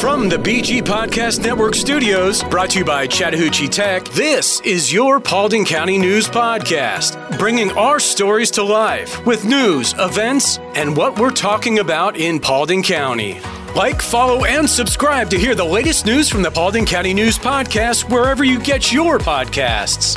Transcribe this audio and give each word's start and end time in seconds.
From 0.00 0.28
the 0.28 0.36
BG 0.36 0.80
Podcast 0.82 1.42
Network 1.42 1.74
studios, 1.74 2.44
brought 2.44 2.70
to 2.70 2.78
you 2.78 2.84
by 2.84 3.08
Chattahoochee 3.08 3.66
Tech, 3.66 4.04
this 4.10 4.60
is 4.60 4.92
your 4.92 5.18
Paulding 5.18 5.64
County 5.64 5.98
News 5.98 6.28
Podcast, 6.28 7.36
bringing 7.36 7.72
our 7.72 7.98
stories 7.98 8.52
to 8.52 8.62
life 8.62 9.26
with 9.26 9.44
news, 9.44 9.96
events, 9.98 10.58
and 10.76 10.96
what 10.96 11.18
we're 11.18 11.32
talking 11.32 11.80
about 11.80 12.16
in 12.16 12.38
Paulding 12.38 12.80
County. 12.80 13.40
Like, 13.74 14.00
follow, 14.00 14.44
and 14.44 14.70
subscribe 14.70 15.30
to 15.30 15.38
hear 15.38 15.56
the 15.56 15.64
latest 15.64 16.06
news 16.06 16.28
from 16.28 16.42
the 16.42 16.50
Paulding 16.52 16.86
County 16.86 17.12
News 17.12 17.36
Podcast 17.36 18.08
wherever 18.08 18.44
you 18.44 18.60
get 18.60 18.92
your 18.92 19.18
podcasts. 19.18 20.16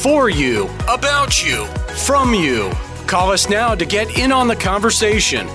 For 0.00 0.30
you, 0.30 0.70
about 0.88 1.44
you, 1.44 1.66
from 2.06 2.34
you. 2.34 2.70
Call 3.08 3.32
us 3.32 3.48
now 3.50 3.74
to 3.74 3.84
get 3.84 4.16
in 4.16 4.30
on 4.30 4.46
the 4.46 4.54
conversation 4.54 5.48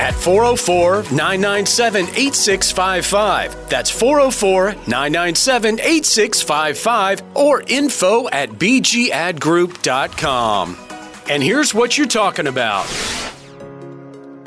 at 0.00 0.14
404 0.14 1.02
997 1.12 2.06
8655. 2.06 3.68
That's 3.68 3.90
404 3.90 4.72
997 4.88 5.80
8655 5.80 7.22
or 7.34 7.62
info 7.66 8.30
at 8.30 8.52
bgadgroup.com. 8.52 10.76
And 11.28 11.42
here's 11.42 11.74
what 11.74 11.98
you're 11.98 12.06
talking 12.06 12.46
about. 12.46 12.86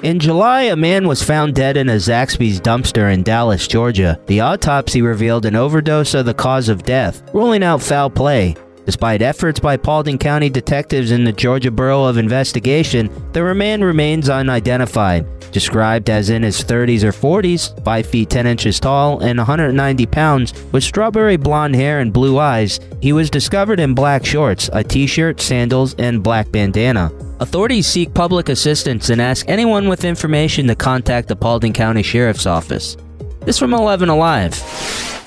In 0.01 0.19
July, 0.19 0.63
a 0.63 0.75
man 0.75 1.07
was 1.07 1.21
found 1.23 1.53
dead 1.55 1.77
in 1.77 1.87
a 1.87 1.95
Zaxby's 1.95 2.59
dumpster 2.59 3.13
in 3.13 3.23
Dallas, 3.23 3.65
Georgia. 3.67 4.19
The 4.25 4.41
autopsy 4.41 5.01
revealed 5.01 5.45
an 5.45 5.55
overdose 5.55 6.13
of 6.13 6.25
the 6.25 6.33
cause 6.33 6.67
of 6.67 6.83
death, 6.83 7.23
ruling 7.33 7.63
out 7.63 7.81
foul 7.81 8.09
play. 8.09 8.57
Despite 8.85 9.21
efforts 9.21 9.59
by 9.59 9.77
Paulding 9.77 10.17
County 10.17 10.49
detectives 10.49 11.11
in 11.11 11.23
the 11.23 11.31
Georgia 11.31 11.71
Bureau 11.71 12.03
of 12.03 12.17
Investigation, 12.17 13.09
the 13.31 13.53
man 13.53 13.83
remains 13.83 14.29
unidentified. 14.29 15.25
Described 15.53 16.09
as 16.09 16.29
in 16.29 16.43
his 16.43 16.63
30s 16.63 17.03
or 17.03 17.11
40s, 17.11 17.81
5 17.85 18.05
feet 18.07 18.29
10 18.29 18.47
inches 18.47 18.79
tall, 18.79 19.19
and 19.19 19.37
190 19.37 20.05
pounds, 20.07 20.53
with 20.71 20.83
strawberry 20.83 21.37
blonde 21.37 21.75
hair 21.75 21.99
and 21.99 22.11
blue 22.11 22.39
eyes, 22.39 22.79
he 23.01 23.13
was 23.13 23.29
discovered 23.29 23.79
in 23.79 23.93
black 23.93 24.25
shorts, 24.25 24.69
a 24.73 24.83
t 24.83 25.05
shirt, 25.07 25.39
sandals, 25.39 25.93
and 25.99 26.23
black 26.23 26.51
bandana. 26.51 27.11
Authorities 27.39 27.87
seek 27.87 28.13
public 28.13 28.49
assistance 28.49 29.09
and 29.09 29.21
ask 29.21 29.47
anyone 29.47 29.87
with 29.87 30.05
information 30.05 30.67
to 30.67 30.75
contact 30.75 31.27
the 31.27 31.35
Paulding 31.35 31.73
County 31.73 32.03
Sheriff's 32.03 32.47
Office. 32.47 32.97
This 33.41 33.59
from 33.59 33.73
11 33.73 34.09
Alive. 34.09 35.22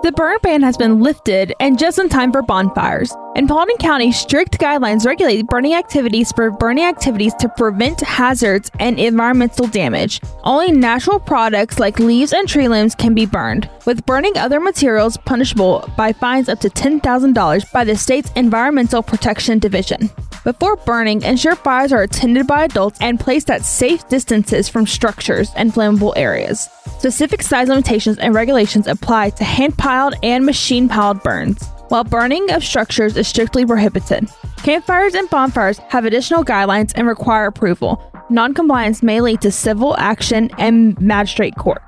The 0.00 0.12
burn 0.12 0.38
ban 0.44 0.62
has 0.62 0.76
been 0.76 1.00
lifted 1.00 1.52
and 1.58 1.76
just 1.76 1.98
in 1.98 2.08
time 2.08 2.30
for 2.30 2.40
bonfires. 2.40 3.12
In 3.38 3.46
Paulding 3.46 3.76
County, 3.76 4.10
strict 4.10 4.58
guidelines 4.58 5.06
regulate 5.06 5.46
burning 5.46 5.74
activities 5.74 6.32
for 6.32 6.50
burning 6.50 6.82
activities 6.82 7.32
to 7.34 7.48
prevent 7.48 8.00
hazards 8.00 8.68
and 8.80 8.98
environmental 8.98 9.68
damage. 9.68 10.20
Only 10.42 10.72
natural 10.72 11.20
products 11.20 11.78
like 11.78 12.00
leaves 12.00 12.32
and 12.32 12.48
tree 12.48 12.66
limbs 12.66 12.96
can 12.96 13.14
be 13.14 13.26
burned, 13.26 13.70
with 13.86 14.04
burning 14.06 14.36
other 14.36 14.58
materials 14.58 15.16
punishable 15.18 15.88
by 15.96 16.12
fines 16.12 16.48
up 16.48 16.58
to 16.62 16.68
$10,000 16.68 17.72
by 17.72 17.84
the 17.84 17.94
state's 17.94 18.32
Environmental 18.34 19.04
Protection 19.04 19.60
Division. 19.60 20.10
Before 20.42 20.74
burning, 20.74 21.22
ensure 21.22 21.54
fires 21.54 21.92
are 21.92 22.02
attended 22.02 22.48
by 22.48 22.64
adults 22.64 22.98
and 23.00 23.20
placed 23.20 23.50
at 23.52 23.64
safe 23.64 24.08
distances 24.08 24.68
from 24.68 24.84
structures 24.84 25.52
and 25.54 25.72
flammable 25.72 26.12
areas. 26.16 26.68
Specific 26.98 27.42
size 27.42 27.68
limitations 27.68 28.18
and 28.18 28.34
regulations 28.34 28.88
apply 28.88 29.30
to 29.30 29.44
hand 29.44 29.78
piled 29.78 30.14
and 30.24 30.44
machine 30.44 30.88
piled 30.88 31.22
burns, 31.22 31.62
while 31.88 32.04
burning 32.04 32.50
of 32.50 32.64
structures 32.64 33.16
is 33.16 33.26
strictly 33.28 33.64
prohibited. 33.66 34.28
Campfires 34.58 35.14
and 35.14 35.28
bonfires 35.30 35.78
have 35.88 36.04
additional 36.04 36.44
guidelines 36.44 36.92
and 36.94 37.06
require 37.06 37.46
approval. 37.46 38.02
Noncompliance 38.30 39.02
may 39.02 39.20
lead 39.20 39.40
to 39.40 39.50
civil 39.50 39.96
action 39.98 40.50
and 40.58 41.00
magistrate 41.00 41.56
court. 41.56 41.82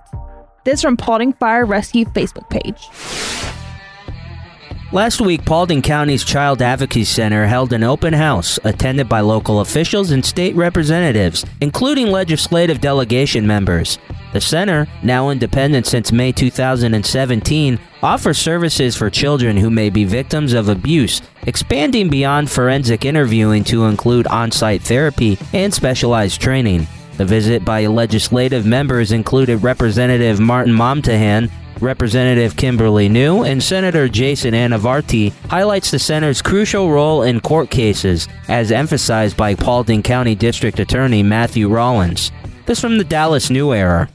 This 0.65 0.83
from 0.83 0.97
Paulding 0.97 1.33
Fire 1.35 1.65
Rescue 1.65 2.05
Facebook 2.07 2.49
page. 2.51 2.89
Last 4.93 5.21
week, 5.21 5.45
Paulding 5.45 5.83
County's 5.83 6.25
Child 6.25 6.63
Advocacy 6.63 7.05
Center 7.05 7.47
held 7.47 7.73
an 7.73 7.85
open 7.85 8.13
house 8.13 8.59
attended 8.65 9.09
by 9.09 9.21
local 9.21 9.61
officials 9.61 10.11
and 10.11 10.25
state 10.25 10.57
representatives, 10.57 11.47
including 11.61 12.09
legislative 12.09 12.81
delegation 12.81 13.47
members. 13.47 13.99
The 14.33 14.41
center, 14.41 14.87
now 15.03 15.31
independent 15.31 15.87
since 15.87 16.13
May 16.13 16.31
2017, 16.31 17.81
offers 18.03 18.39
services 18.39 18.97
for 18.97 19.11
children 19.11 19.57
who 19.57 19.71
may 19.71 19.91
be 19.91 20.05
victims 20.05 20.53
of 20.53 20.69
abuse, 20.69 21.21
expanding 21.47 22.09
beyond 22.09 22.51
forensic 22.51 23.05
interviewing 23.05 23.65
to 23.65 23.87
include 23.87 24.27
on 24.29 24.53
site 24.53 24.83
therapy 24.83 25.37
and 25.53 25.75
specialized 25.75 26.41
training. 26.41 26.87
The 27.17 27.25
visit 27.25 27.65
by 27.65 27.87
legislative 27.87 28.65
members 28.65 29.13
included 29.13 29.63
Representative 29.63 30.41
Martin 30.41 30.73
Momtahan, 30.73 31.51
Representative 31.81 32.57
Kimberly 32.57 33.09
New 33.09 33.43
and 33.43 33.63
Senator 33.63 34.09
Jason 34.09 34.55
Anavitarte 34.55 35.33
highlights 35.49 35.91
the 35.91 35.99
center's 35.99 36.43
crucial 36.43 36.91
role 36.91 37.23
in 37.23 37.41
court 37.41 37.71
cases, 37.71 38.29
as 38.49 38.71
emphasized 38.71 39.37
by 39.37 39.55
Paulding 39.55 40.03
County 40.03 40.35
District 40.35 40.79
Attorney 40.79 41.23
Matthew 41.23 41.69
Rollins. 41.69 42.33
This 42.67 42.81
from 42.81 42.99
the 42.99 43.05
Dallas 43.05 43.51
New 43.51 43.73
Era. 43.73 44.09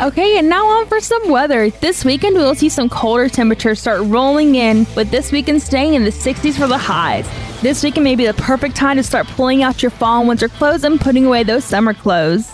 Okay, 0.00 0.38
and 0.38 0.48
now 0.48 0.64
on 0.64 0.86
for 0.86 1.00
some 1.00 1.28
weather. 1.28 1.70
This 1.70 2.04
weekend 2.04 2.36
we'll 2.36 2.54
see 2.54 2.68
some 2.68 2.88
colder 2.88 3.28
temperatures 3.28 3.80
start 3.80 4.02
rolling 4.02 4.54
in, 4.54 4.86
with 4.94 5.10
this 5.10 5.32
weekend 5.32 5.60
staying 5.60 5.94
in 5.94 6.04
the 6.04 6.10
60s 6.10 6.54
for 6.54 6.68
the 6.68 6.78
highs. 6.78 7.28
This 7.62 7.82
weekend 7.82 8.04
may 8.04 8.14
be 8.14 8.24
the 8.24 8.34
perfect 8.34 8.76
time 8.76 8.96
to 8.98 9.02
start 9.02 9.26
pulling 9.26 9.64
out 9.64 9.82
your 9.82 9.90
fall 9.90 10.20
and 10.20 10.28
winter 10.28 10.48
clothes 10.48 10.84
and 10.84 11.00
putting 11.00 11.26
away 11.26 11.42
those 11.42 11.64
summer 11.64 11.94
clothes. 11.94 12.48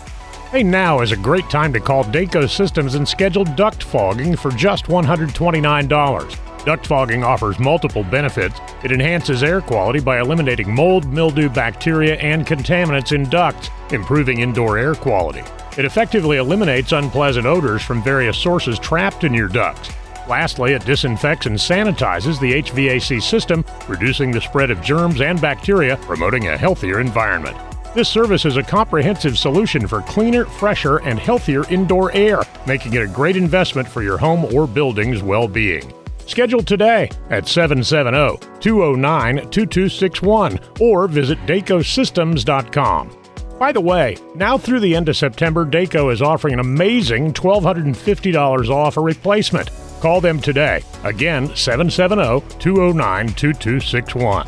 Hey, 0.53 0.63
now 0.63 1.03
is 1.03 1.13
a 1.13 1.19
great 1.19 1.51
time 1.51 1.71
to 1.75 1.81
call 1.81 2.03
Daco 2.05 2.49
Systems 2.49 2.95
and 2.95 3.07
schedule 3.07 3.45
duct 3.45 3.83
fogging 3.83 4.37
for 4.37 4.51
just 4.51 4.87
$129. 4.87 6.65
Duct 6.65 6.87
fogging 6.87 7.23
offers 7.23 7.59
multiple 7.59 8.05
benefits. 8.05 8.59
It 8.83 8.91
enhances 8.91 9.43
air 9.43 9.61
quality 9.61 10.01
by 10.01 10.19
eliminating 10.19 10.75
mold, 10.75 11.05
mildew, 11.13 11.51
bacteria, 11.51 12.15
and 12.15 12.47
contaminants 12.47 13.13
in 13.13 13.29
ducts, 13.29 13.69
improving 13.91 14.41
indoor 14.41 14.79
air 14.79 14.95
quality. 14.95 15.43
It 15.77 15.85
effectively 15.85 16.37
eliminates 16.37 16.93
unpleasant 16.93 17.47
odors 17.47 17.83
from 17.83 18.03
various 18.03 18.39
sources 18.39 18.79
trapped 18.79 19.25
in 19.25 19.35
your 19.35 19.49
ducts. 19.49 19.91
Lastly, 20.29 20.73
it 20.73 20.85
disinfects 20.85 21.47
and 21.47 21.57
sanitizes 21.57 22.41
the 22.41 22.63
HVAC 22.63 23.23
system, 23.23 23.65
reducing 23.89 24.31
the 24.31 24.41
spread 24.41 24.71
of 24.71 24.81
germs 24.81 25.21
and 25.21 25.41
bacteria, 25.41 25.97
promoting 25.99 26.49
a 26.49 26.57
healthier 26.57 27.01
environment. 27.01 27.57
This 27.95 28.09
service 28.09 28.45
is 28.45 28.57
a 28.57 28.63
comprehensive 28.63 29.39
solution 29.39 29.87
for 29.87 30.01
cleaner, 30.03 30.47
fresher, 30.47 30.99
and 30.99 31.19
healthier 31.19 31.69
indoor 31.71 32.11
air, 32.13 32.43
making 32.67 32.95
it 32.95 33.03
a 33.03 33.07
great 33.07 33.37
investment 33.37 33.87
for 33.87 34.03
your 34.03 34.19
home 34.19 34.45
or 34.47 34.67
building's 34.67 35.23
well 35.23 35.47
being. 35.47 35.93
Schedule 36.27 36.63
today 36.63 37.11
at 37.31 37.47
770 37.47 38.39
209 38.61 39.51
2261 39.51 40.59
or 40.81 41.07
visit 41.07 41.39
DacoSystems.com. 41.47 43.24
By 43.59 43.71
the 43.71 43.81
way, 43.81 44.17
now 44.35 44.59
through 44.59 44.81
the 44.81 44.97
end 44.97 45.09
of 45.09 45.17
September, 45.17 45.65
Daco 45.65 46.13
is 46.13 46.21
offering 46.21 46.55
an 46.55 46.61
amazing 46.61 47.33
$1,250 47.33 48.69
off 48.69 48.97
a 48.97 49.01
replacement. 49.01 49.71
Call 50.01 50.21
them 50.21 50.41
today. 50.41 50.83
Again, 51.05 51.55
770 51.55 52.59
209 52.59 53.29
2261. 53.29 54.47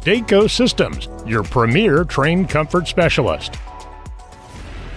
Daco 0.00 0.50
Systems, 0.50 1.08
your 1.26 1.44
premier 1.44 2.04
Trane 2.04 2.48
comfort 2.48 2.88
specialist. 2.88 3.56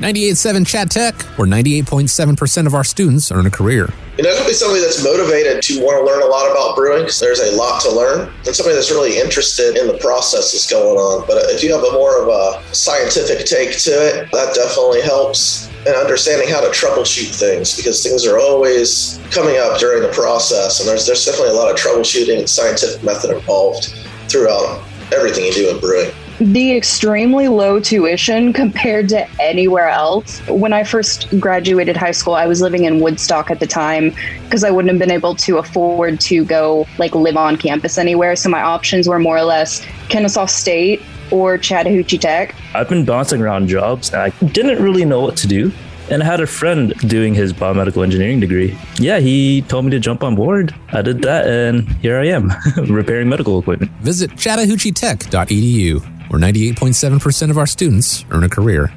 98.7 0.02 0.66
Chatt 0.66 0.90
Tech, 0.90 1.14
where 1.38 1.48
98.7% 1.48 2.66
of 2.66 2.74
our 2.74 2.84
students 2.84 3.32
earn 3.32 3.46
a 3.46 3.52
career. 3.52 3.88
You 4.18 4.24
know, 4.24 4.36
to 4.36 4.46
be 4.48 4.54
somebody 4.54 4.82
that's 4.82 5.04
motivated 5.04 5.62
to 5.62 5.80
want 5.80 6.02
to 6.02 6.04
learn 6.04 6.24
a 6.24 6.26
lot 6.26 6.50
about 6.50 6.76
brewing 6.76 7.04
because 7.04 7.20
there's 7.20 7.40
a 7.40 7.56
lot 7.56 7.84
to 7.84 7.92
learn, 7.94 8.34
and 8.48 8.56
somebody 8.56 8.74
that's 8.74 8.90
really 8.90 9.20
interested 9.20 9.78
in 9.78 9.86
the 9.86 10.00
process 10.00 10.54
that's 10.54 10.68
going 10.68 10.98
on. 10.98 11.28
But 11.28 11.38
uh, 11.38 11.54
if 11.54 11.62
you 11.62 11.72
have 11.72 11.84
a 11.84 11.92
more 11.94 12.20
of 12.20 12.30
a 12.30 12.74
scientific 12.74 13.46
take 13.46 13.78
to 13.78 13.92
it, 13.92 14.32
that 14.32 14.56
definitely 14.56 15.02
helps. 15.02 15.70
And 15.86 15.96
understanding 15.96 16.50
how 16.50 16.62
to 16.62 16.68
troubleshoot 16.70 17.34
things 17.38 17.76
because 17.76 18.04
things 18.04 18.26
are 18.26 18.40
always 18.40 19.20
coming 19.30 19.58
up 19.58 19.80
during 19.80 20.02
the 20.02 20.14
process, 20.14 20.80
and 20.80 20.90
there's 20.90 21.06
there's 21.06 21.26
definitely 21.26 21.54
a 21.54 21.58
lot 21.58 21.70
of 21.70 21.78
troubleshooting 21.78 22.40
and 22.40 22.50
scientific 22.50 23.04
method 23.04 23.30
involved 23.30 23.94
throughout 24.30 24.82
everything 25.14 25.46
you 25.46 25.54
do 25.54 25.70
in 25.70 25.80
brewing 25.80 26.12
the 26.42 26.76
extremely 26.76 27.48
low 27.48 27.80
tuition 27.80 28.52
compared 28.52 29.08
to 29.10 29.30
anywhere 29.40 29.90
else. 29.90 30.40
When 30.48 30.74
I 30.74 30.84
first 30.84 31.28
graduated 31.40 31.96
high 31.96 32.12
school, 32.12 32.34
I 32.34 32.48
was 32.48 32.62
living 32.62 32.86
in 32.86 33.00
Woodstock 33.00 33.52
at 33.52 33.60
the 33.60 33.68
time 33.68 34.16
because 34.46 34.64
I 34.64 34.72
wouldn't 34.72 34.90
have 34.92 34.98
been 34.98 35.12
able 35.12 35.36
to 35.36 35.60
afford 35.60 36.20
to 36.22 36.44
go 36.44 36.88
like 36.98 37.14
live 37.14 37.38
on 37.38 37.58
campus 37.58 38.00
anywhere. 38.00 38.36
So 38.36 38.50
my 38.50 38.62
options 38.62 39.08
were 39.08 39.20
more 39.20 39.38
or 39.38 39.44
less 39.44 39.86
Kennesaw 40.10 40.48
State 40.48 41.04
or 41.30 41.60
Chattahoochee 41.60 42.18
Tech. 42.18 42.56
I've 42.74 42.90
been 42.90 43.06
bouncing 43.06 43.40
around 43.40 43.68
jobs 43.68 44.12
and 44.12 44.24
I 44.24 44.30
didn't 44.48 44.82
really 44.82 45.06
know 45.06 45.22
what 45.22 45.38
to 45.38 45.48
do. 45.48 45.72
And 46.10 46.24
I 46.24 46.26
had 46.26 46.42
a 46.42 46.48
friend 46.48 46.94
doing 47.08 47.36
his 47.36 47.54
biomedical 47.54 48.04
engineering 48.04 48.40
degree. 48.40 48.76
Yeah, 48.98 49.20
he 49.20 49.62
told 49.62 49.86
me 49.86 49.92
to 49.92 50.00
jump 50.00 50.24
on 50.24 50.36
board. 50.36 50.76
I 50.92 51.02
did 51.02 51.22
that, 51.22 51.48
and 51.48 51.88
here 52.02 52.20
I 52.20 52.26
am, 52.26 52.52
repairing 52.94 53.30
medical 53.30 53.58
equipment. 53.60 53.92
Visit 54.02 54.32
chattahoocheetech.edu 54.32 56.11
where 56.32 56.40
98.7% 56.40 57.50
of 57.50 57.58
our 57.58 57.68
students 57.68 58.24
earn 58.32 58.46
a 58.46 58.50
career. 58.50 58.94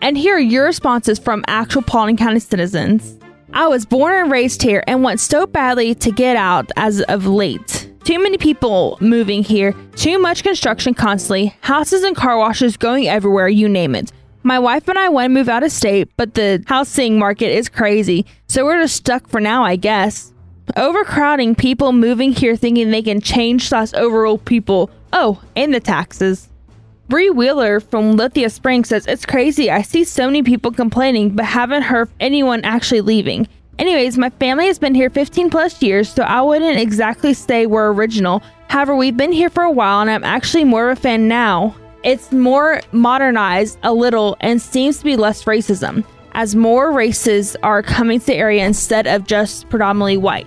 And 0.00 0.16
here 0.16 0.36
are 0.36 0.38
your 0.38 0.64
responses 0.66 1.18
from 1.18 1.44
actual 1.48 1.82
Paulding 1.82 2.16
County 2.16 2.38
citizens. 2.38 3.18
I 3.52 3.66
was 3.66 3.84
born 3.84 4.14
and 4.14 4.30
raised 4.30 4.62
here 4.62 4.84
and 4.86 5.02
want 5.02 5.18
so 5.18 5.44
badly 5.44 5.92
to 5.96 6.12
get 6.12 6.36
out 6.36 6.70
as 6.76 7.00
of 7.08 7.26
late. 7.26 7.92
Too 8.04 8.20
many 8.20 8.38
people 8.38 8.96
moving 9.00 9.42
here, 9.42 9.74
too 9.96 10.20
much 10.20 10.44
construction 10.44 10.94
constantly, 10.94 11.46
houses 11.62 12.04
and 12.04 12.14
car 12.14 12.38
washes 12.38 12.76
going 12.76 13.08
everywhere, 13.08 13.48
you 13.48 13.68
name 13.68 13.96
it. 13.96 14.12
My 14.44 14.60
wife 14.60 14.86
and 14.86 14.96
I 14.96 15.08
want 15.08 15.24
to 15.24 15.30
move 15.30 15.48
out 15.48 15.64
of 15.64 15.72
state, 15.72 16.12
but 16.16 16.34
the 16.34 16.62
housing 16.68 17.18
market 17.18 17.50
is 17.50 17.68
crazy, 17.68 18.24
so 18.46 18.64
we're 18.64 18.80
just 18.80 18.94
stuck 18.94 19.28
for 19.28 19.40
now, 19.40 19.64
I 19.64 19.74
guess. 19.74 20.32
Overcrowding, 20.74 21.54
people 21.54 21.92
moving 21.92 22.32
here 22.32 22.56
thinking 22.56 22.90
they 22.90 23.02
can 23.02 23.20
change 23.20 23.68
slash 23.68 23.94
overrule 23.94 24.38
people. 24.38 24.90
Oh, 25.12 25.40
and 25.54 25.72
the 25.72 25.80
taxes. 25.80 26.48
Bree 27.08 27.30
Wheeler 27.30 27.78
from 27.78 28.16
Lithia 28.16 28.50
Springs 28.50 28.88
says, 28.88 29.06
It's 29.06 29.24
crazy. 29.24 29.70
I 29.70 29.82
see 29.82 30.02
so 30.02 30.26
many 30.26 30.42
people 30.42 30.72
complaining, 30.72 31.36
but 31.36 31.44
haven't 31.44 31.82
heard 31.82 32.10
anyone 32.18 32.64
actually 32.64 33.00
leaving. 33.00 33.46
Anyways, 33.78 34.18
my 34.18 34.30
family 34.30 34.66
has 34.66 34.78
been 34.78 34.94
here 34.94 35.08
15 35.08 35.50
plus 35.50 35.80
years, 35.82 36.12
so 36.12 36.24
I 36.24 36.42
wouldn't 36.42 36.80
exactly 36.80 37.32
say 37.32 37.66
we're 37.66 37.92
original. 37.92 38.42
However, 38.68 38.96
we've 38.96 39.16
been 39.16 39.32
here 39.32 39.50
for 39.50 39.62
a 39.62 39.70
while, 39.70 40.00
and 40.00 40.10
I'm 40.10 40.24
actually 40.24 40.64
more 40.64 40.90
of 40.90 40.98
a 40.98 41.00
fan 41.00 41.28
now. 41.28 41.76
It's 42.02 42.32
more 42.32 42.80
modernized 42.90 43.78
a 43.84 43.92
little 43.92 44.36
and 44.40 44.60
seems 44.60 44.98
to 44.98 45.04
be 45.04 45.16
less 45.16 45.44
racism, 45.44 46.04
as 46.32 46.56
more 46.56 46.90
races 46.90 47.56
are 47.62 47.82
coming 47.82 48.18
to 48.18 48.26
the 48.26 48.34
area 48.34 48.66
instead 48.66 49.06
of 49.06 49.26
just 49.26 49.68
predominantly 49.68 50.16
white. 50.16 50.46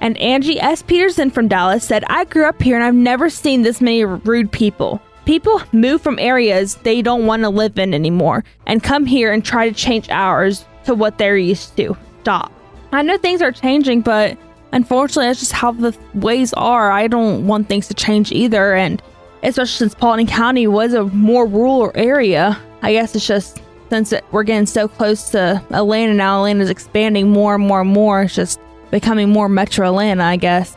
And 0.00 0.16
Angie 0.18 0.60
S. 0.60 0.82
Peterson 0.82 1.30
from 1.30 1.48
Dallas 1.48 1.84
said, 1.84 2.04
I 2.08 2.24
grew 2.24 2.44
up 2.44 2.60
here 2.60 2.76
and 2.76 2.84
I've 2.84 2.94
never 2.94 3.30
seen 3.30 3.62
this 3.62 3.80
many 3.80 4.04
rude 4.04 4.52
people. 4.52 5.00
People 5.24 5.60
move 5.72 6.00
from 6.02 6.18
areas 6.18 6.76
they 6.76 7.02
don't 7.02 7.26
want 7.26 7.42
to 7.42 7.48
live 7.48 7.78
in 7.78 7.94
anymore 7.94 8.44
and 8.66 8.82
come 8.82 9.06
here 9.06 9.32
and 9.32 9.44
try 9.44 9.68
to 9.68 9.74
change 9.74 10.08
ours 10.10 10.64
to 10.84 10.94
what 10.94 11.18
they're 11.18 11.36
used 11.36 11.76
to. 11.76 11.96
Stop. 12.22 12.52
I 12.92 13.02
know 13.02 13.18
things 13.18 13.42
are 13.42 13.52
changing, 13.52 14.02
but 14.02 14.38
unfortunately, 14.72 15.26
that's 15.28 15.40
just 15.40 15.52
how 15.52 15.72
the 15.72 15.96
ways 16.14 16.52
are. 16.54 16.92
I 16.92 17.08
don't 17.08 17.46
want 17.46 17.68
things 17.68 17.88
to 17.88 17.94
change 17.94 18.30
either. 18.30 18.74
And 18.74 19.02
especially 19.42 19.76
since 19.76 19.94
Paulding 19.94 20.26
County 20.26 20.66
was 20.66 20.94
a 20.94 21.04
more 21.06 21.46
rural 21.46 21.90
area, 21.94 22.58
I 22.82 22.92
guess 22.92 23.14
it's 23.16 23.26
just 23.26 23.60
since 23.90 24.12
we're 24.32 24.42
getting 24.42 24.66
so 24.66 24.88
close 24.88 25.30
to 25.30 25.62
Atlanta 25.70 26.14
now, 26.14 26.38
Atlanta's 26.38 26.70
expanding 26.70 27.30
more 27.30 27.54
and 27.54 27.66
more 27.66 27.80
and 27.80 27.90
more. 27.90 28.22
It's 28.22 28.34
just 28.34 28.60
becoming 28.90 29.30
more 29.30 29.48
Metro 29.48 29.86
Atlanta, 29.88 30.24
I 30.24 30.36
guess. 30.36 30.76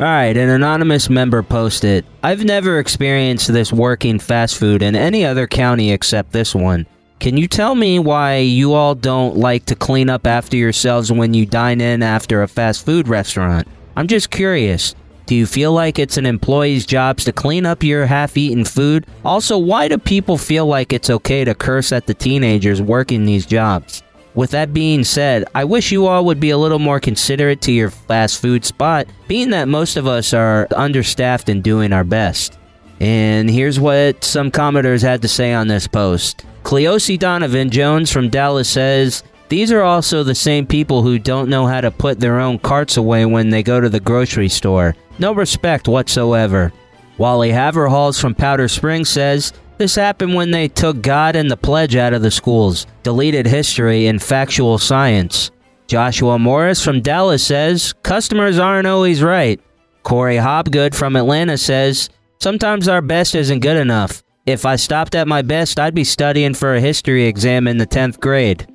All 0.00 0.06
right, 0.06 0.34
an 0.34 0.48
anonymous 0.48 1.10
member 1.10 1.42
posted, 1.42 2.06
I've 2.22 2.42
never 2.44 2.78
experienced 2.78 3.52
this 3.52 3.70
working 3.70 4.18
fast 4.18 4.56
food 4.56 4.82
in 4.82 4.96
any 4.96 5.26
other 5.26 5.46
county 5.46 5.92
except 5.92 6.32
this 6.32 6.54
one. 6.54 6.86
Can 7.18 7.36
you 7.36 7.46
tell 7.46 7.74
me 7.74 7.98
why 7.98 8.36
you 8.36 8.72
all 8.72 8.94
don't 8.94 9.36
like 9.36 9.66
to 9.66 9.74
clean 9.74 10.08
up 10.08 10.26
after 10.26 10.56
yourselves 10.56 11.12
when 11.12 11.34
you 11.34 11.44
dine 11.44 11.82
in 11.82 12.02
after 12.02 12.42
a 12.42 12.48
fast 12.48 12.86
food 12.86 13.08
restaurant? 13.08 13.68
I'm 13.94 14.06
just 14.06 14.30
curious. 14.30 14.94
Do 15.26 15.34
you 15.34 15.44
feel 15.44 15.72
like 15.74 15.98
it's 15.98 16.16
an 16.16 16.24
employee's 16.24 16.86
job 16.86 17.18
to 17.18 17.32
clean 17.32 17.66
up 17.66 17.82
your 17.82 18.06
half 18.06 18.38
eaten 18.38 18.64
food? 18.64 19.06
Also, 19.22 19.58
why 19.58 19.86
do 19.86 19.98
people 19.98 20.38
feel 20.38 20.64
like 20.64 20.94
it's 20.94 21.10
okay 21.10 21.44
to 21.44 21.54
curse 21.54 21.92
at 21.92 22.06
the 22.06 22.14
teenagers 22.14 22.80
working 22.80 23.26
these 23.26 23.44
jobs? 23.44 24.02
With 24.34 24.52
that 24.52 24.72
being 24.72 25.02
said, 25.04 25.44
I 25.54 25.64
wish 25.64 25.90
you 25.90 26.06
all 26.06 26.24
would 26.26 26.38
be 26.38 26.50
a 26.50 26.58
little 26.58 26.78
more 26.78 27.00
considerate 27.00 27.60
to 27.62 27.72
your 27.72 27.90
fast 27.90 28.40
food 28.40 28.64
spot, 28.64 29.06
being 29.26 29.50
that 29.50 29.68
most 29.68 29.96
of 29.96 30.06
us 30.06 30.32
are 30.32 30.68
understaffed 30.74 31.48
and 31.48 31.62
doing 31.62 31.92
our 31.92 32.04
best. 32.04 32.56
And 33.00 33.50
here's 33.50 33.80
what 33.80 34.22
some 34.22 34.50
commenters 34.50 35.02
had 35.02 35.22
to 35.22 35.28
say 35.28 35.52
on 35.52 35.68
this 35.68 35.88
post. 35.88 36.44
Cleosi 36.62 37.18
Donovan 37.18 37.70
Jones 37.70 38.12
from 38.12 38.28
Dallas 38.28 38.68
says, 38.68 39.24
These 39.48 39.72
are 39.72 39.82
also 39.82 40.22
the 40.22 40.34
same 40.34 40.66
people 40.66 41.02
who 41.02 41.18
don't 41.18 41.48
know 41.48 41.66
how 41.66 41.80
to 41.80 41.90
put 41.90 42.20
their 42.20 42.38
own 42.38 42.58
carts 42.58 42.98
away 42.98 43.24
when 43.24 43.50
they 43.50 43.62
go 43.62 43.80
to 43.80 43.88
the 43.88 44.00
grocery 44.00 44.48
store. 44.50 44.94
No 45.18 45.32
respect 45.32 45.88
whatsoever. 45.88 46.72
Wally 47.18 47.50
Haverhalls 47.50 48.20
from 48.20 48.34
Powder 48.34 48.68
Springs 48.68 49.08
says, 49.08 49.52
this 49.80 49.94
happened 49.94 50.34
when 50.34 50.50
they 50.50 50.68
took 50.68 51.00
God 51.00 51.34
and 51.34 51.50
the 51.50 51.56
pledge 51.56 51.96
out 51.96 52.12
of 52.12 52.20
the 52.20 52.30
schools, 52.30 52.86
deleted 53.02 53.46
history 53.46 54.08
and 54.08 54.22
factual 54.22 54.76
science. 54.76 55.50
Joshua 55.86 56.38
Morris 56.38 56.84
from 56.84 57.00
Dallas 57.00 57.44
says, 57.44 57.94
Customers 58.02 58.58
aren't 58.58 58.86
always 58.86 59.22
right. 59.22 59.58
Corey 60.02 60.36
Hobgood 60.36 60.94
from 60.94 61.16
Atlanta 61.16 61.56
says, 61.56 62.10
Sometimes 62.40 62.88
our 62.88 63.00
best 63.00 63.34
isn't 63.34 63.60
good 63.60 63.78
enough. 63.78 64.22
If 64.44 64.66
I 64.66 64.76
stopped 64.76 65.14
at 65.14 65.26
my 65.26 65.40
best, 65.40 65.80
I'd 65.80 65.94
be 65.94 66.04
studying 66.04 66.52
for 66.52 66.74
a 66.74 66.80
history 66.80 67.24
exam 67.24 67.66
in 67.66 67.78
the 67.78 67.86
10th 67.86 68.20
grade. 68.20 68.66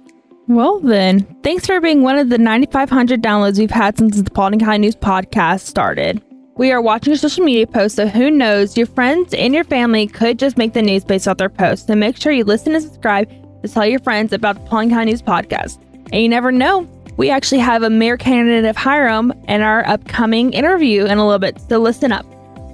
Well, 0.48 0.80
then, 0.80 1.22
thanks 1.44 1.68
for 1.68 1.80
being 1.80 2.02
one 2.02 2.18
of 2.18 2.30
the 2.30 2.40
9,500 2.40 3.22
downloads 3.22 3.60
we've 3.60 3.70
had 3.70 3.98
since 3.98 4.20
the 4.20 4.32
Paulding 4.32 4.60
High 4.60 4.78
News 4.78 4.96
podcast 4.96 5.62
started. 5.62 6.24
We 6.58 6.72
are 6.72 6.82
watching 6.82 7.12
your 7.12 7.18
social 7.18 7.44
media 7.44 7.68
posts, 7.68 7.98
so 7.98 8.08
who 8.08 8.32
knows, 8.32 8.78
your 8.78 8.88
friends 8.88 9.34
and 9.34 9.54
your 9.54 9.66
family 9.66 10.08
could 10.08 10.40
just 10.40 10.58
make 10.58 10.72
the 10.72 10.82
news 10.82 11.04
based 11.04 11.28
off 11.28 11.36
their 11.36 11.50
posts. 11.50 11.86
So 11.86 11.96
make 11.96 12.16
sure 12.16 12.32
you 12.32 12.46
listen 12.46 12.74
and 12.74 12.82
subscribe 12.82 13.30
to 13.62 13.68
tell 13.68 13.86
your 13.86 14.00
friends 14.00 14.32
about 14.32 14.56
the 14.56 14.62
Paulding 14.70 14.90
County 14.90 15.12
News 15.12 15.22
podcast. 15.22 15.78
And 16.14 16.22
you 16.22 16.30
never 16.30 16.54
know, 16.54 16.88
we 17.18 17.30
actually 17.30 17.60
have 17.60 17.84
a 17.84 17.90
mayor 17.90 18.16
candidate 18.16 18.64
of 18.64 18.78
Hiram 18.78 19.34
in 19.50 19.62
our 19.64 19.86
upcoming 19.86 20.54
interview 20.54 21.04
in 21.04 21.18
a 21.18 21.26
little 21.26 21.40
bit, 21.40 21.60
so 21.60 21.78
listen 21.78 22.14
up. 22.14 22.26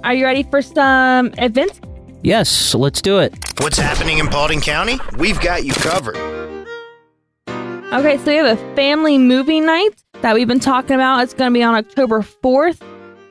Are 0.04 0.14
you 0.14 0.26
ready 0.26 0.44
for 0.44 0.62
some 0.62 1.34
events? 1.38 1.80
Yes, 2.22 2.76
let's 2.76 3.02
do 3.02 3.18
it. 3.18 3.34
What's 3.58 3.78
happening 3.78 4.18
in 4.18 4.28
Paulding 4.28 4.60
County? 4.60 5.00
We've 5.18 5.40
got 5.40 5.64
you 5.64 5.72
covered. 5.72 6.14
Okay, 7.48 8.16
so 8.18 8.26
we 8.26 8.36
have 8.36 8.56
a 8.56 8.74
family 8.76 9.18
movie 9.18 9.58
night 9.58 9.90
that 10.20 10.34
we've 10.34 10.46
been 10.46 10.60
talking 10.60 10.94
about. 10.94 11.24
It's 11.24 11.34
going 11.34 11.52
to 11.52 11.58
be 11.58 11.64
on 11.64 11.74
October 11.74 12.20
4th 12.20 12.80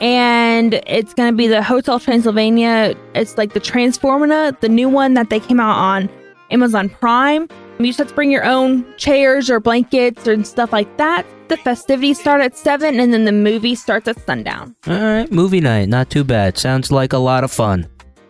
and 0.01 0.73
it's 0.87 1.13
going 1.13 1.31
to 1.31 1.37
be 1.37 1.47
the 1.47 1.63
Hotel 1.63 1.99
Transylvania. 1.99 2.95
It's 3.13 3.37
like 3.37 3.53
the 3.53 3.59
Transformania, 3.61 4.59
the 4.59 4.69
new 4.69 4.89
one 4.89 5.13
that 5.13 5.29
they 5.29 5.39
came 5.39 5.59
out 5.59 5.77
on 5.77 6.09
Amazon 6.49 6.89
Prime. 6.89 7.47
You 7.79 7.85
just 7.87 7.99
have 7.99 8.09
to 8.09 8.13
bring 8.13 8.31
your 8.31 8.43
own 8.43 8.85
chairs 8.97 9.49
or 9.49 9.59
blankets 9.59 10.27
and 10.27 10.45
stuff 10.45 10.73
like 10.73 10.97
that. 10.97 11.25
The 11.47 11.57
festivities 11.57 12.19
start 12.19 12.41
at 12.41 12.57
7 12.57 12.99
and 12.99 13.13
then 13.13 13.25
the 13.25 13.31
movie 13.31 13.75
starts 13.75 14.07
at 14.07 14.23
sundown. 14.25 14.75
All 14.87 14.93
right, 14.93 15.31
movie 15.31 15.61
night. 15.61 15.89
Not 15.89 16.09
too 16.09 16.23
bad. 16.23 16.57
Sounds 16.57 16.91
like 16.91 17.13
a 17.13 17.17
lot 17.17 17.43
of 17.43 17.51
fun. 17.51 17.87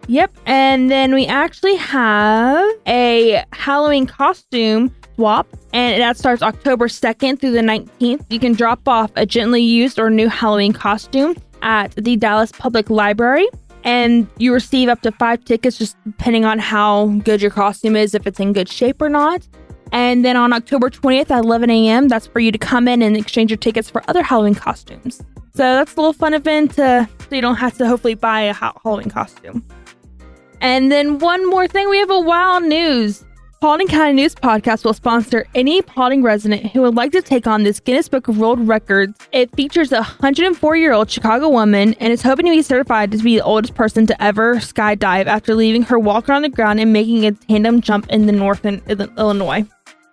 Yep. 0.07 0.31
And 0.45 0.89
then 0.89 1.13
we 1.13 1.25
actually 1.27 1.75
have 1.75 2.69
a 2.87 3.43
Halloween 3.53 4.07
costume 4.07 4.93
Swap, 5.15 5.47
and 5.73 6.01
that 6.01 6.17
starts 6.17 6.41
October 6.41 6.87
2nd 6.87 7.39
through 7.39 7.51
the 7.51 7.61
19th. 7.61 8.25
You 8.29 8.39
can 8.39 8.53
drop 8.53 8.87
off 8.87 9.11
a 9.15 9.25
gently 9.25 9.61
used 9.61 9.99
or 9.99 10.09
new 10.09 10.27
Halloween 10.27 10.73
costume 10.73 11.35
at 11.61 11.91
the 11.95 12.15
Dallas 12.15 12.51
Public 12.51 12.89
Library, 12.89 13.47
and 13.83 14.27
you 14.37 14.53
receive 14.53 14.89
up 14.89 15.01
to 15.01 15.11
five 15.13 15.43
tickets 15.45 15.77
just 15.77 15.97
depending 16.05 16.45
on 16.45 16.59
how 16.59 17.07
good 17.23 17.41
your 17.41 17.51
costume 17.51 17.95
is, 17.95 18.13
if 18.13 18.27
it's 18.27 18.39
in 18.39 18.53
good 18.53 18.69
shape 18.69 19.01
or 19.01 19.09
not. 19.09 19.47
And 19.91 20.23
then 20.23 20.37
on 20.37 20.53
October 20.53 20.89
20th 20.89 21.31
at 21.31 21.43
11 21.43 21.69
a.m., 21.69 22.07
that's 22.07 22.27
for 22.27 22.39
you 22.39 22.51
to 22.51 22.57
come 22.57 22.87
in 22.87 23.01
and 23.01 23.17
exchange 23.17 23.51
your 23.51 23.57
tickets 23.57 23.89
for 23.89 24.01
other 24.07 24.23
Halloween 24.23 24.55
costumes. 24.55 25.21
So 25.53 25.63
that's 25.63 25.93
a 25.93 25.95
little 25.97 26.13
fun 26.13 26.33
event 26.33 26.79
uh, 26.79 27.05
so 27.05 27.35
you 27.35 27.41
don't 27.41 27.57
have 27.57 27.77
to 27.77 27.87
hopefully 27.87 28.13
buy 28.13 28.41
a 28.41 28.53
Halloween 28.53 29.09
costume. 29.09 29.65
And 30.61 30.91
then 30.91 31.19
one 31.19 31.49
more 31.49 31.67
thing, 31.67 31.89
we 31.89 31.97
have 31.97 32.11
a 32.11 32.19
wild 32.19 32.63
news. 32.63 33.25
Paulding 33.61 33.87
County 33.87 34.13
News 34.13 34.33
Podcast 34.33 34.83
will 34.83 34.95
sponsor 34.95 35.45
any 35.53 35.83
Paulding 35.83 36.23
resident 36.23 36.71
who 36.71 36.81
would 36.81 36.95
like 36.95 37.11
to 37.11 37.21
take 37.21 37.45
on 37.45 37.61
this 37.61 37.79
Guinness 37.79 38.09
Book 38.09 38.27
of 38.27 38.39
World 38.39 38.67
Records. 38.67 39.15
It 39.31 39.55
features 39.55 39.91
a 39.91 39.97
104 39.97 40.75
year 40.77 40.93
old 40.93 41.11
Chicago 41.11 41.47
woman 41.47 41.93
and 41.99 42.11
is 42.11 42.23
hoping 42.23 42.47
to 42.47 42.51
be 42.51 42.63
certified 42.63 43.11
to 43.11 43.19
be 43.19 43.35
the 43.35 43.43
oldest 43.43 43.75
person 43.75 44.07
to 44.07 44.19
ever 44.19 44.55
skydive 44.55 45.27
after 45.27 45.53
leaving 45.53 45.83
her 45.83 45.99
walker 45.99 46.33
on 46.33 46.41
the 46.41 46.49
ground 46.49 46.79
and 46.79 46.91
making 46.91 47.23
a 47.27 47.33
tandem 47.33 47.81
jump 47.81 48.09
in 48.09 48.25
the 48.25 48.31
northern 48.31 48.81
Illinois. 48.87 49.63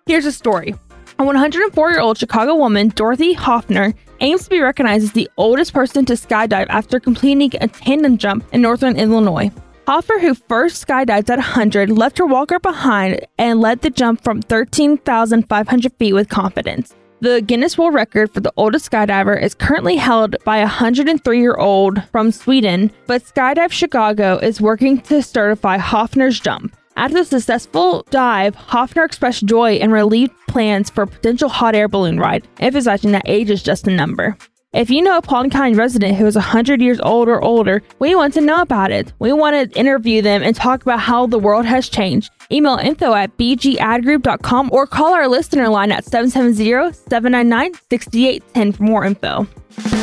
Here's 0.04 0.26
a 0.26 0.32
story. 0.32 0.74
A 1.18 1.24
104 1.24 1.90
year 1.90 2.00
old 2.00 2.18
Chicago 2.18 2.54
woman, 2.54 2.88
Dorothy 2.90 3.32
Hoffner, 3.32 3.94
aims 4.20 4.44
to 4.44 4.50
be 4.50 4.60
recognized 4.60 5.04
as 5.04 5.12
the 5.12 5.30
oldest 5.38 5.72
person 5.72 6.04
to 6.04 6.12
skydive 6.12 6.66
after 6.68 7.00
completing 7.00 7.50
a 7.62 7.68
tandem 7.68 8.18
jump 8.18 8.44
in 8.52 8.60
northern 8.60 8.98
Illinois. 8.98 9.50
Hoffner, 9.88 10.18
who 10.18 10.34
first 10.34 10.86
skydived 10.86 11.30
at 11.30 11.38
100, 11.38 11.88
left 11.88 12.18
her 12.18 12.26
walker 12.26 12.58
behind 12.58 13.26
and 13.38 13.58
led 13.58 13.80
the 13.80 13.88
jump 13.88 14.22
from 14.22 14.42
13,500 14.42 15.92
feet 15.94 16.12
with 16.12 16.28
confidence. 16.28 16.94
The 17.20 17.40
Guinness 17.40 17.78
World 17.78 17.94
Record 17.94 18.34
for 18.34 18.40
the 18.40 18.52
oldest 18.58 18.90
skydiver 18.90 19.42
is 19.42 19.54
currently 19.54 19.96
held 19.96 20.36
by 20.44 20.58
a 20.58 20.64
103 20.64 21.40
year 21.40 21.54
old 21.54 22.04
from 22.12 22.32
Sweden, 22.32 22.92
but 23.06 23.22
Skydive 23.22 23.72
Chicago 23.72 24.36
is 24.36 24.60
working 24.60 25.00
to 25.00 25.22
certify 25.22 25.78
Hoffner's 25.78 26.38
jump. 26.38 26.76
After 26.98 27.20
the 27.20 27.24
successful 27.24 28.04
dive, 28.10 28.56
Hoffner 28.56 29.04
expressed 29.04 29.46
joy 29.46 29.76
and 29.76 29.90
relieved 29.90 30.34
plans 30.48 30.90
for 30.90 31.04
a 31.04 31.06
potential 31.06 31.48
hot 31.48 31.74
air 31.74 31.88
balloon 31.88 32.18
ride, 32.20 32.46
emphasizing 32.60 33.12
that 33.12 33.22
age 33.24 33.48
is 33.48 33.62
just 33.62 33.88
a 33.88 33.90
number. 33.90 34.36
If 34.74 34.90
you 34.90 35.00
know 35.00 35.16
a 35.16 35.22
County 35.22 35.74
resident 35.74 36.18
who 36.18 36.26
is 36.26 36.34
100 36.34 36.82
years 36.82 37.00
old 37.00 37.26
or 37.26 37.42
older, 37.42 37.82
we 38.00 38.14
want 38.14 38.34
to 38.34 38.42
know 38.42 38.60
about 38.60 38.90
it. 38.90 39.14
We 39.18 39.32
want 39.32 39.72
to 39.72 39.78
interview 39.78 40.20
them 40.20 40.42
and 40.42 40.54
talk 40.54 40.82
about 40.82 41.00
how 41.00 41.26
the 41.26 41.38
world 41.38 41.64
has 41.64 41.88
changed. 41.88 42.30
Email 42.52 42.76
info 42.76 43.14
at 43.14 43.34
bgadgroup.com 43.38 44.68
or 44.70 44.86
call 44.86 45.14
our 45.14 45.26
listener 45.26 45.70
line 45.70 45.90
at 45.90 46.04
770 46.04 46.92
799 46.92 47.80
6810 47.88 48.72
for 48.72 48.82
more 48.82 49.04
info. 49.06 49.46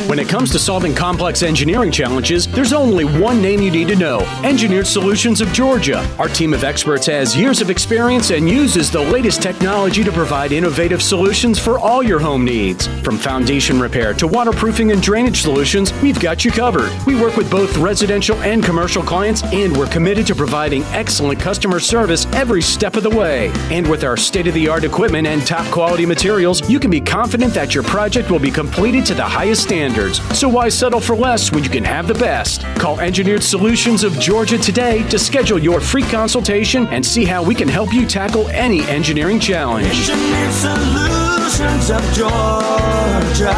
When 0.08 0.20
it 0.20 0.30
comes 0.30 0.52
to 0.52 0.60
solving 0.60 0.94
complex 0.94 1.42
engineering 1.42 1.92
challenges, 1.92 2.48
there's 2.48 2.74
only 2.74 3.06
one 3.06 3.42
name 3.42 3.62
you 3.62 3.72
need 3.72 3.88
to 3.88 3.96
know 3.96 4.20
Engineered 4.44 4.88
Solutions 4.88 5.42
of 5.42 5.52
Georgia. 5.52 6.08
Our 6.20 6.28
team 6.28 6.54
of 6.54 6.64
experts 6.64 7.08
has 7.08 7.36
years 7.36 7.60
of 7.60 7.70
experience 7.70 8.30
and 8.30 8.48
uses 8.48 8.92
the 8.92 9.02
latest 9.02 9.42
technology 9.42 10.04
to 10.04 10.12
provide 10.12 10.52
innovative 10.52 11.02
solutions 11.02 11.60
for 11.60 11.80
all 11.80 12.04
your 12.04 12.20
home 12.20 12.46
needs. 12.46 12.88
From 13.02 13.18
foundation 13.18 13.80
repair 13.80 14.14
to 14.14 14.28
waterproofing 14.28 14.92
and 14.92 15.02
drainage 15.02 15.42
solutions, 15.42 15.92
we've 16.02 16.20
got 16.20 16.46
you 16.46 16.52
covered. 16.52 16.92
We 17.06 17.20
work 17.20 17.36
with 17.36 17.50
both 17.50 17.76
residential 17.78 18.38
and 18.44 18.64
commercial 18.64 19.04
clients, 19.04 19.44
and 19.46 19.76
we're 19.76 19.88
committed 19.88 20.28
to 20.28 20.36
providing 20.36 20.84
excellent 20.86 21.40
customer 21.40 21.80
service 21.80 22.28
every 22.28 22.62
step 22.62 22.96
of 22.96 23.04
the 23.04 23.10
way. 23.10 23.52
And 23.72 23.90
with 23.90 24.04
our 24.04 24.18
state 24.18 24.48
of 24.48 24.54
the 24.54 24.70
art 24.70 24.84
equipment 24.84 25.28
and 25.28 25.46
top 25.46 25.66
quality 25.72 26.06
materials, 26.06 26.68
you 26.70 26.80
can 26.80 26.92
be 26.92 27.02
confident 27.02 27.54
that 27.56 27.74
your 27.74 27.84
project 27.84 28.30
will 28.30 28.40
be 28.40 28.52
completed 28.52 29.06
to 29.08 29.16
the 29.16 29.24
highest 29.24 29.65
standards. 29.66 30.22
So 30.38 30.48
why 30.48 30.70
settle 30.70 31.02
for 31.02 31.16
less 31.16 31.52
when 31.52 31.64
you 31.64 31.70
can 31.72 31.84
have 31.84 32.08
the 32.08 32.14
best? 32.14 32.62
Call 32.78 33.00
Engineered 33.00 33.42
Solutions 33.42 34.04
of 34.04 34.14
Georgia 34.20 34.60
today 34.60 35.02
to 35.10 35.18
schedule 35.18 35.58
your 35.58 35.82
free 35.82 36.04
consultation 36.04 36.86
and 36.88 37.04
see 37.04 37.26
how 37.26 37.42
we 37.44 37.56
can 37.56 37.68
help 37.68 37.92
you 37.92 38.06
tackle 38.06 38.48
any 38.50 38.82
engineering 38.84 39.40
challenge. 39.40 39.88
Engineered 39.88 40.54
Solutions 40.54 41.90
of 41.90 42.04
Georgia. 42.14 43.58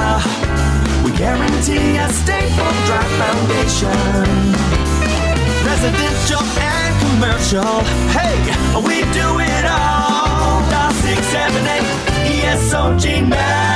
We 1.04 1.12
guarantee 1.18 1.98
a 1.98 2.08
stable, 2.10 2.72
dry 2.88 3.04
foundation. 3.20 3.92
Residential 5.68 6.44
and 6.64 6.94
commercial. 7.04 7.84
Hey, 8.16 8.40
we 8.80 9.04
do 9.12 9.28
it 9.44 9.66
all. 9.68 10.64
Dial 10.72 10.94
678 11.04 12.08
ESOG 12.32 13.28
now. 13.28 13.67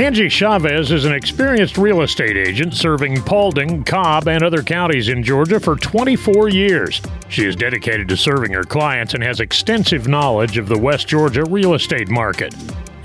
Angie 0.00 0.30
Chavez 0.30 0.92
is 0.92 1.04
an 1.04 1.12
experienced 1.12 1.76
real 1.76 2.00
estate 2.00 2.38
agent 2.38 2.72
serving 2.72 3.20
Paulding, 3.20 3.84
Cobb, 3.84 4.28
and 4.28 4.42
other 4.42 4.62
counties 4.62 5.10
in 5.10 5.22
Georgia 5.22 5.60
for 5.60 5.76
24 5.76 6.48
years. 6.48 7.02
She 7.28 7.44
is 7.44 7.54
dedicated 7.54 8.08
to 8.08 8.16
serving 8.16 8.54
her 8.54 8.64
clients 8.64 9.12
and 9.12 9.22
has 9.22 9.40
extensive 9.40 10.08
knowledge 10.08 10.56
of 10.56 10.68
the 10.68 10.78
West 10.78 11.06
Georgia 11.06 11.44
real 11.44 11.74
estate 11.74 12.08
market. 12.08 12.54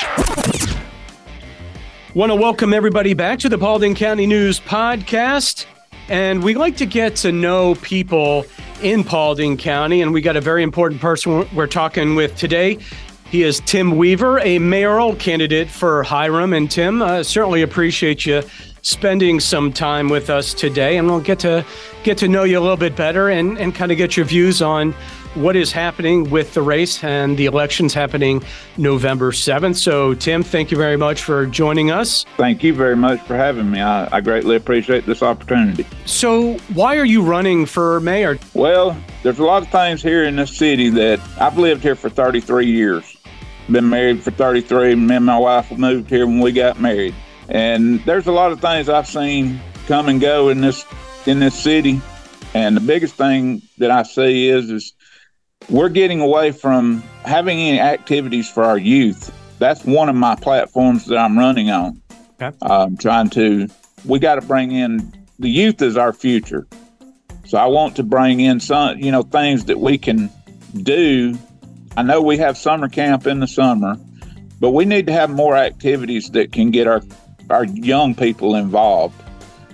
Want 2.13 2.29
to 2.29 2.37
welcome 2.37 2.73
everybody 2.73 3.13
back 3.13 3.39
to 3.39 3.49
the 3.49 3.57
Paulding 3.57 3.95
County 3.95 4.25
News 4.25 4.61
Podcast. 4.61 5.65
And 6.07 6.41
we 6.41 6.53
like 6.53 6.77
to 6.77 6.85
get 6.85 7.17
to 7.17 7.33
know 7.33 7.75
people 7.75 8.45
in 8.81 9.03
Paulding 9.03 9.57
County. 9.57 10.01
And 10.01 10.13
we 10.13 10.21
got 10.21 10.37
a 10.37 10.41
very 10.41 10.63
important 10.63 11.01
person 11.01 11.49
we're 11.53 11.67
talking 11.67 12.15
with 12.15 12.37
today. 12.37 12.77
He 13.29 13.43
is 13.43 13.59
Tim 13.59 13.97
Weaver, 13.97 14.39
a 14.39 14.57
mayoral 14.57 15.15
candidate 15.15 15.69
for 15.69 16.01
Hiram. 16.01 16.53
And 16.53 16.71
Tim, 16.71 17.01
uh, 17.01 17.23
certainly 17.23 17.61
appreciate 17.61 18.25
you 18.25 18.41
spending 18.81 19.39
some 19.39 19.71
time 19.71 20.09
with 20.09 20.29
us 20.29 20.53
today. 20.53 20.97
And 20.97 21.07
we'll 21.07 21.19
get 21.19 21.39
to 21.39 21.65
get 22.03 22.17
to 22.19 22.27
know 22.27 22.43
you 22.43 22.59
a 22.59 22.61
little 22.61 22.77
bit 22.77 22.95
better 22.95 23.29
and, 23.29 23.57
and 23.57 23.73
kind 23.73 23.91
of 23.91 23.97
get 23.97 24.17
your 24.17 24.25
views 24.25 24.61
on 24.61 24.93
what 25.35 25.55
is 25.55 25.71
happening 25.71 26.29
with 26.29 26.53
the 26.53 26.61
race 26.61 27.03
and 27.03 27.37
the 27.37 27.45
elections 27.45 27.93
happening 27.93 28.43
November 28.77 29.31
7th. 29.31 29.75
So, 29.75 30.13
Tim, 30.15 30.41
thank 30.43 30.71
you 30.71 30.77
very 30.77 30.97
much 30.97 31.21
for 31.21 31.45
joining 31.45 31.91
us. 31.91 32.25
Thank 32.37 32.63
you 32.63 32.73
very 32.73 32.95
much 32.95 33.21
for 33.21 33.35
having 33.35 33.69
me. 33.69 33.79
I, 33.79 34.17
I 34.17 34.21
greatly 34.21 34.55
appreciate 34.55 35.05
this 35.05 35.21
opportunity. 35.21 35.85
So, 36.05 36.53
why 36.73 36.97
are 36.97 37.05
you 37.05 37.21
running 37.21 37.65
for 37.65 37.99
mayor? 37.99 38.39
Well, 38.53 38.97
there's 39.23 39.39
a 39.39 39.43
lot 39.43 39.61
of 39.61 39.69
things 39.69 40.01
here 40.01 40.23
in 40.23 40.35
this 40.35 40.55
city 40.55 40.89
that 40.91 41.19
I've 41.39 41.57
lived 41.57 41.83
here 41.83 41.95
for 41.95 42.09
33 42.09 42.65
years. 42.65 43.17
Been 43.69 43.87
married 43.87 44.23
for 44.23 44.31
33. 44.31 44.95
Me 44.95 45.15
and 45.15 45.25
my 45.25 45.37
wife 45.37 45.71
moved 45.77 46.09
here 46.09 46.25
when 46.25 46.39
we 46.39 46.51
got 46.51 46.81
married. 46.81 47.13
And 47.49 47.99
there's 48.05 48.27
a 48.27 48.31
lot 48.31 48.51
of 48.51 48.61
things 48.61 48.89
I've 48.89 49.07
seen 49.07 49.59
come 49.87 50.07
and 50.07 50.21
go 50.21 50.49
in 50.49 50.61
this 50.61 50.85
in 51.25 51.39
this 51.39 51.57
city. 51.59 52.01
And 52.53 52.75
the 52.75 52.81
biggest 52.81 53.15
thing 53.15 53.61
that 53.79 53.91
I 53.91 54.03
see 54.03 54.47
is 54.47 54.69
is 54.69 54.93
we're 55.69 55.89
getting 55.89 56.21
away 56.21 56.51
from 56.51 57.01
having 57.25 57.59
any 57.59 57.79
activities 57.79 58.49
for 58.49 58.63
our 58.63 58.77
youth. 58.77 59.35
That's 59.59 59.83
one 59.83 60.09
of 60.09 60.15
my 60.15 60.35
platforms 60.35 61.05
that 61.07 61.17
I'm 61.17 61.37
running 61.37 61.69
on. 61.69 62.01
Okay. 62.41 62.55
I'm 62.61 62.97
trying 62.97 63.29
to. 63.31 63.67
We 64.05 64.19
got 64.19 64.35
to 64.35 64.41
bring 64.41 64.71
in 64.71 65.13
the 65.39 65.49
youth 65.49 65.81
is 65.81 65.97
our 65.97 66.13
future. 66.13 66.67
So 67.45 67.57
I 67.57 67.65
want 67.65 67.95
to 67.95 68.03
bring 68.03 68.41
in 68.41 68.59
some, 68.59 68.99
you 68.99 69.11
know, 69.11 69.23
things 69.23 69.65
that 69.65 69.79
we 69.79 69.97
can 69.97 70.29
do. 70.83 71.37
I 71.97 72.03
know 72.03 72.21
we 72.21 72.37
have 72.37 72.57
summer 72.57 72.87
camp 72.87 73.25
in 73.25 73.39
the 73.39 73.47
summer, 73.47 73.97
but 74.59 74.71
we 74.71 74.85
need 74.85 75.07
to 75.07 75.13
have 75.13 75.29
more 75.29 75.57
activities 75.57 76.29
that 76.31 76.51
can 76.51 76.69
get 76.69 76.85
our 76.85 77.01
our 77.49 77.65
young 77.65 78.15
people 78.15 78.55
involved, 78.55 79.21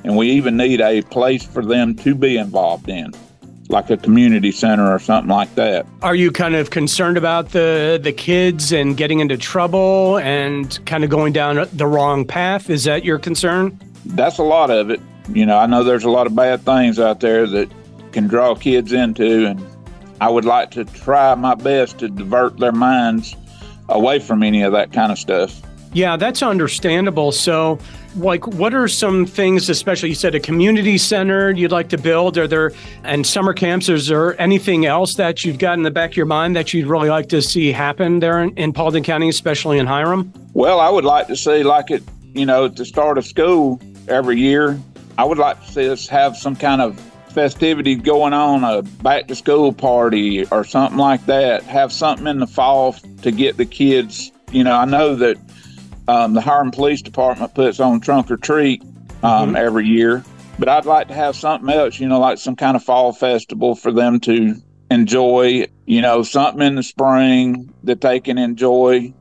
and 0.04 0.16
we 0.16 0.30
even 0.32 0.58
need 0.58 0.82
a 0.82 1.02
place 1.04 1.44
for 1.44 1.64
them 1.64 1.96
to 1.96 2.16
be 2.16 2.38
involved 2.38 2.90
in, 2.90 3.14
like 3.70 3.90
a 3.90 3.98
community 3.98 4.52
center 4.52 4.94
or 4.94 5.00
something 5.00 5.30
like 5.30 5.54
that. 5.56 5.86
Are 6.02 6.16
you 6.16 6.32
kind 6.32 6.56
of 6.56 6.70
concerned 6.70 7.18
about 7.18 7.52
the 7.52 8.00
the 8.02 8.14
kids 8.14 8.72
and 8.72 8.96
getting 8.96 9.20
into 9.20 9.38
trouble 9.38 10.18
and 10.20 10.80
kind 10.86 11.04
of 11.04 11.10
going 11.10 11.34
down 11.34 11.68
the 11.74 11.88
wrong 11.88 12.26
path? 12.26 12.70
Is 12.70 12.84
that 12.86 13.04
your 13.04 13.20
concern? 13.20 13.80
That's 14.06 14.38
a 14.38 14.44
lot 14.44 14.70
of 14.70 14.90
it. 14.90 15.02
You 15.30 15.46
know, 15.46 15.58
I 15.58 15.66
know 15.66 15.84
there's 15.84 16.04
a 16.04 16.12
lot 16.12 16.28
of 16.28 16.36
bad 16.36 16.62
things 16.62 17.00
out 17.00 17.20
there 17.20 17.48
that 17.48 17.72
can 18.12 18.28
draw 18.28 18.56
kids 18.56 18.94
into, 18.94 19.48
and 19.48 19.66
I 20.22 20.30
would 20.30 20.46
like 20.46 20.72
to 20.72 20.86
try 20.86 21.34
my 21.36 21.56
best 21.56 21.98
to 22.00 22.08
divert 22.08 22.58
their 22.60 22.72
minds 22.72 23.36
away 23.90 24.20
from 24.20 24.44
any 24.44 24.62
of 24.62 24.72
that 24.74 24.94
kind 24.94 25.12
of 25.12 25.18
stuff. 25.18 25.62
Yeah, 25.96 26.18
that's 26.18 26.44
understandable. 26.44 27.32
So, 27.32 27.80
like, 28.18 28.46
what 28.46 28.74
are 28.74 28.86
some 28.90 29.26
things, 29.26 29.70
especially 29.70 30.10
you 30.10 30.16
said 30.16 30.36
a 30.36 30.42
community 30.42 30.98
center 30.98 31.52
you'd 31.52 31.72
like 31.72 31.88
to 31.88 31.98
build? 31.98 32.38
Are 32.38 32.50
there, 32.50 32.74
and 33.06 33.26
summer 33.26 33.54
camps, 33.54 33.88
is 33.88 34.08
there 34.08 34.40
anything 34.40 34.86
else 34.86 35.14
that 35.14 35.46
you've 35.46 35.58
got 35.58 35.78
in 35.78 35.84
the 35.84 35.92
back 35.92 36.12
of 36.12 36.18
your 36.18 36.26
mind 36.26 36.54
that 36.58 36.74
you'd 36.74 36.88
really 36.88 37.08
like 37.08 37.30
to 37.30 37.42
see 37.42 37.72
happen 37.72 38.20
there 38.20 38.44
in, 38.44 38.54
in 38.58 38.74
Paulding 38.74 39.04
County, 39.04 39.30
especially 39.30 39.80
in 39.80 39.88
Hiram? 39.88 40.34
Well, 40.54 40.82
I 40.82 40.90
would 40.90 41.06
like 41.06 41.28
to 41.28 41.36
see, 41.38 41.64
like, 41.64 41.90
it, 41.92 42.04
you 42.34 42.46
know, 42.46 42.66
at 42.66 42.76
the 42.76 42.84
start 42.84 43.18
of 43.18 43.26
school 43.26 43.80
every 44.10 44.38
year, 44.38 44.78
I 45.18 45.24
would 45.24 45.38
like 45.38 45.64
to 45.66 45.72
see 45.72 45.90
us 45.90 46.10
have 46.10 46.36
some 46.36 46.58
kind 46.58 46.82
of 46.82 47.00
festivity 47.30 47.96
going 47.96 48.34
on, 48.34 48.66
a 48.66 48.82
back 48.82 49.28
to 49.28 49.36
school 49.36 49.72
party 49.72 50.46
or 50.48 50.66
something 50.66 50.98
like 50.98 51.26
that. 51.28 51.64
Have 51.64 51.94
something 51.94 52.28
in 52.28 52.40
the 52.40 52.48
fall 52.48 52.98
to 53.22 53.32
get 53.32 53.56
the 53.56 53.66
kids. 53.66 54.34
You 54.52 54.66
know, 54.66 54.76
I 54.76 54.84
know 54.84 55.16
that 55.16 55.38
um, 56.08 56.34
the 56.34 56.42
Hiram 56.42 56.72
Police 56.72 57.02
Department 57.02 57.54
puts 57.54 57.80
on 57.80 58.00
trunk 58.00 58.32
or 58.32 58.38
treat 58.38 58.82
um, 59.24 59.50
mm-hmm. 59.50 59.56
every 59.56 59.88
year, 59.88 60.24
but 60.60 60.70
I'd 60.70 60.86
like 60.86 61.08
to 61.10 61.14
have 61.14 61.36
something 61.36 61.70
else. 61.70 62.00
You 62.00 62.08
know, 62.08 62.20
like 62.20 62.38
some 62.38 62.56
kind 62.56 62.76
of 62.76 62.84
fall 62.84 63.14
festival 63.14 63.76
for 63.76 63.92
them 63.92 64.20
to 64.22 64.56
enjoy. 64.92 65.68
You 65.86 66.02
know, 66.02 66.24
something 66.24 66.66
in 66.66 66.76
the 66.76 66.84
spring 66.84 67.74
that 67.84 68.02
they 68.02 68.20
can 68.20 68.38
enjoy 68.38 69.14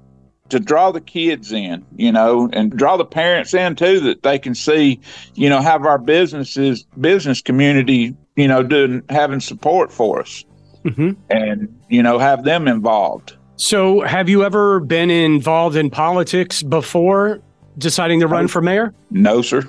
to 0.50 0.60
draw 0.60 0.92
the 0.92 1.00
kids 1.00 1.52
in, 1.52 1.84
you 1.96 2.12
know, 2.12 2.50
and 2.52 2.70
draw 2.76 2.96
the 2.96 3.04
parents 3.04 3.54
in 3.54 3.74
too, 3.74 4.00
that 4.00 4.22
they 4.22 4.38
can 4.38 4.54
see, 4.54 5.00
you 5.34 5.48
know, 5.48 5.60
have 5.60 5.84
our 5.84 5.98
businesses, 5.98 6.84
business 7.00 7.40
community, 7.40 8.14
you 8.36 8.48
know, 8.48 8.62
doing 8.62 9.02
having 9.08 9.40
support 9.40 9.90
for 9.90 10.20
us, 10.20 10.44
mm-hmm. 10.84 11.12
and 11.30 11.80
you 11.88 12.02
know, 12.02 12.18
have 12.18 12.44
them 12.44 12.68
involved. 12.68 13.36
So, 13.56 14.00
have 14.00 14.28
you 14.28 14.44
ever 14.44 14.80
been 14.80 15.10
involved 15.10 15.76
in 15.76 15.90
politics 15.90 16.62
before 16.62 17.40
deciding 17.78 18.20
to 18.20 18.26
run 18.26 18.48
for 18.48 18.60
mayor? 18.60 18.92
No, 19.10 19.42
sir. 19.42 19.62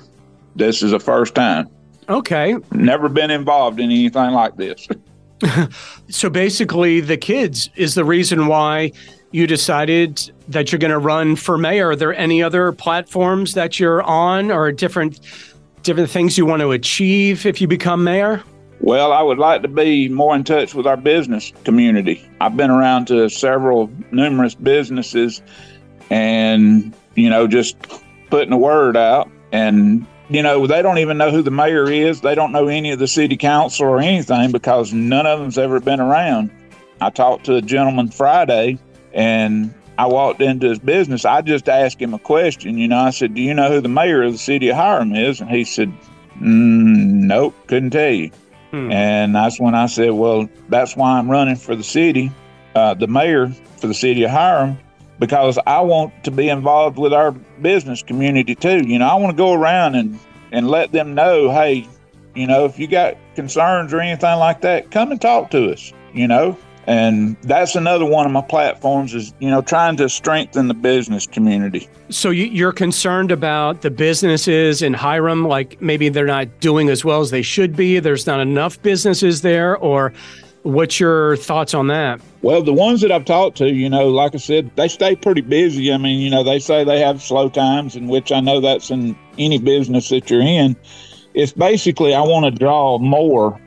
This 0.56 0.82
is 0.82 0.90
the 0.90 1.00
first 1.00 1.34
time. 1.34 1.68
Okay. 2.08 2.56
Never 2.72 3.08
been 3.08 3.30
involved 3.30 3.78
in 3.78 3.86
anything 3.86 4.32
like 4.32 4.56
this. 4.56 4.88
so 6.08 6.30
basically, 6.30 7.00
the 7.00 7.16
kids 7.16 7.70
is 7.76 7.94
the 7.94 8.04
reason 8.04 8.46
why 8.46 8.92
you 9.32 9.46
decided 9.46 10.30
that 10.48 10.72
you're 10.72 10.78
going 10.78 10.92
to 10.92 10.98
run 10.98 11.36
for 11.36 11.58
mayor. 11.58 11.90
Are 11.90 11.96
there 11.96 12.14
any 12.14 12.42
other 12.42 12.72
platforms 12.72 13.54
that 13.54 13.78
you're 13.78 14.02
on, 14.02 14.50
or 14.50 14.72
different 14.72 15.20
different 15.82 16.10
things 16.10 16.36
you 16.36 16.44
want 16.46 16.60
to 16.60 16.72
achieve 16.72 17.46
if 17.46 17.60
you 17.60 17.68
become 17.68 18.02
mayor? 18.02 18.42
Well, 18.80 19.12
I 19.12 19.22
would 19.22 19.38
like 19.38 19.62
to 19.62 19.68
be 19.68 20.08
more 20.08 20.34
in 20.34 20.44
touch 20.44 20.74
with 20.74 20.86
our 20.86 20.96
business 20.96 21.52
community. 21.64 22.28
I've 22.40 22.56
been 22.56 22.70
around 22.70 23.06
to 23.06 23.28
several 23.28 23.90
numerous 24.12 24.54
businesses 24.54 25.42
and, 26.10 26.94
you 27.14 27.30
know, 27.30 27.46
just 27.46 27.76
putting 28.30 28.50
the 28.50 28.56
word 28.56 28.96
out. 28.96 29.30
And, 29.50 30.06
you 30.28 30.42
know, 30.42 30.66
they 30.66 30.82
don't 30.82 30.98
even 30.98 31.18
know 31.18 31.30
who 31.30 31.42
the 31.42 31.50
mayor 31.50 31.90
is. 31.90 32.20
They 32.20 32.34
don't 32.34 32.52
know 32.52 32.68
any 32.68 32.92
of 32.92 32.98
the 32.98 33.08
city 33.08 33.36
council 33.36 33.86
or 33.86 33.98
anything 33.98 34.52
because 34.52 34.92
none 34.92 35.26
of 35.26 35.40
them's 35.40 35.58
ever 35.58 35.80
been 35.80 36.00
around. 36.00 36.50
I 37.00 37.10
talked 37.10 37.46
to 37.46 37.56
a 37.56 37.62
gentleman 37.62 38.08
Friday 38.08 38.78
and 39.12 39.74
I 39.98 40.06
walked 40.06 40.42
into 40.42 40.68
his 40.68 40.78
business. 40.78 41.24
I 41.24 41.40
just 41.40 41.68
asked 41.68 42.00
him 42.00 42.12
a 42.12 42.18
question. 42.18 42.76
You 42.78 42.88
know, 42.88 42.98
I 42.98 43.10
said, 43.10 43.34
Do 43.34 43.40
you 43.40 43.54
know 43.54 43.70
who 43.70 43.80
the 43.80 43.88
mayor 43.88 44.22
of 44.22 44.32
the 44.32 44.38
city 44.38 44.68
of 44.68 44.76
Hiram 44.76 45.14
is? 45.14 45.40
And 45.40 45.50
he 45.50 45.64
said, 45.64 45.88
mm, 46.38 47.24
Nope, 47.24 47.54
couldn't 47.66 47.90
tell 47.90 48.12
you. 48.12 48.30
Hmm. 48.70 48.90
And 48.90 49.34
that's 49.34 49.60
when 49.60 49.74
I 49.74 49.86
said, 49.86 50.10
well, 50.10 50.48
that's 50.68 50.96
why 50.96 51.18
I'm 51.18 51.30
running 51.30 51.56
for 51.56 51.76
the 51.76 51.84
city, 51.84 52.32
uh, 52.74 52.94
the 52.94 53.06
mayor 53.06 53.48
for 53.78 53.86
the 53.86 53.94
city 53.94 54.24
of 54.24 54.30
Hiram, 54.30 54.78
because 55.18 55.58
I 55.66 55.80
want 55.80 56.24
to 56.24 56.30
be 56.30 56.48
involved 56.48 56.98
with 56.98 57.12
our 57.12 57.32
business 57.32 58.02
community 58.02 58.54
too. 58.54 58.86
You 58.86 58.98
know, 58.98 59.06
I 59.06 59.14
want 59.14 59.36
to 59.36 59.36
go 59.36 59.52
around 59.52 59.94
and, 59.94 60.18
and 60.52 60.68
let 60.68 60.92
them 60.92 61.14
know, 61.14 61.50
hey, 61.50 61.86
you 62.34 62.46
know, 62.46 62.64
if 62.64 62.78
you 62.78 62.86
got 62.86 63.16
concerns 63.34 63.94
or 63.94 64.00
anything 64.00 64.38
like 64.38 64.60
that, 64.60 64.90
come 64.90 65.10
and 65.10 65.20
talk 65.20 65.50
to 65.52 65.72
us, 65.72 65.92
you 66.12 66.28
know. 66.28 66.56
And 66.86 67.36
that's 67.42 67.74
another 67.74 68.04
one 68.04 68.26
of 68.26 68.32
my 68.32 68.42
platforms 68.42 69.12
is, 69.12 69.34
you 69.40 69.50
know, 69.50 69.60
trying 69.60 69.96
to 69.96 70.08
strengthen 70.08 70.68
the 70.68 70.74
business 70.74 71.26
community. 71.26 71.88
So 72.10 72.30
you're 72.30 72.72
concerned 72.72 73.32
about 73.32 73.82
the 73.82 73.90
businesses 73.90 74.82
in 74.82 74.94
Hiram, 74.94 75.48
like 75.48 75.80
maybe 75.82 76.08
they're 76.08 76.26
not 76.26 76.60
doing 76.60 76.88
as 76.88 77.04
well 77.04 77.20
as 77.20 77.30
they 77.30 77.42
should 77.42 77.74
be. 77.74 77.98
There's 77.98 78.26
not 78.26 78.38
enough 78.38 78.80
businesses 78.82 79.42
there, 79.42 79.76
or 79.78 80.12
what's 80.62 81.00
your 81.00 81.36
thoughts 81.38 81.74
on 81.74 81.88
that? 81.88 82.20
Well, 82.42 82.62
the 82.62 82.72
ones 82.72 83.00
that 83.00 83.10
I've 83.10 83.24
talked 83.24 83.56
to, 83.58 83.68
you 83.68 83.90
know, 83.90 84.08
like 84.08 84.36
I 84.36 84.38
said, 84.38 84.70
they 84.76 84.86
stay 84.86 85.16
pretty 85.16 85.40
busy. 85.40 85.92
I 85.92 85.96
mean, 85.96 86.20
you 86.20 86.30
know, 86.30 86.44
they 86.44 86.60
say 86.60 86.84
they 86.84 87.00
have 87.00 87.20
slow 87.20 87.48
times, 87.48 87.96
in 87.96 88.06
which 88.06 88.30
I 88.30 88.38
know 88.38 88.60
that's 88.60 88.90
in 88.90 89.18
any 89.38 89.58
business 89.58 90.08
that 90.10 90.30
you're 90.30 90.40
in. 90.40 90.76
It's 91.34 91.52
basically 91.52 92.14
I 92.14 92.20
want 92.20 92.44
to 92.44 92.52
draw 92.52 92.98
more 92.98 93.60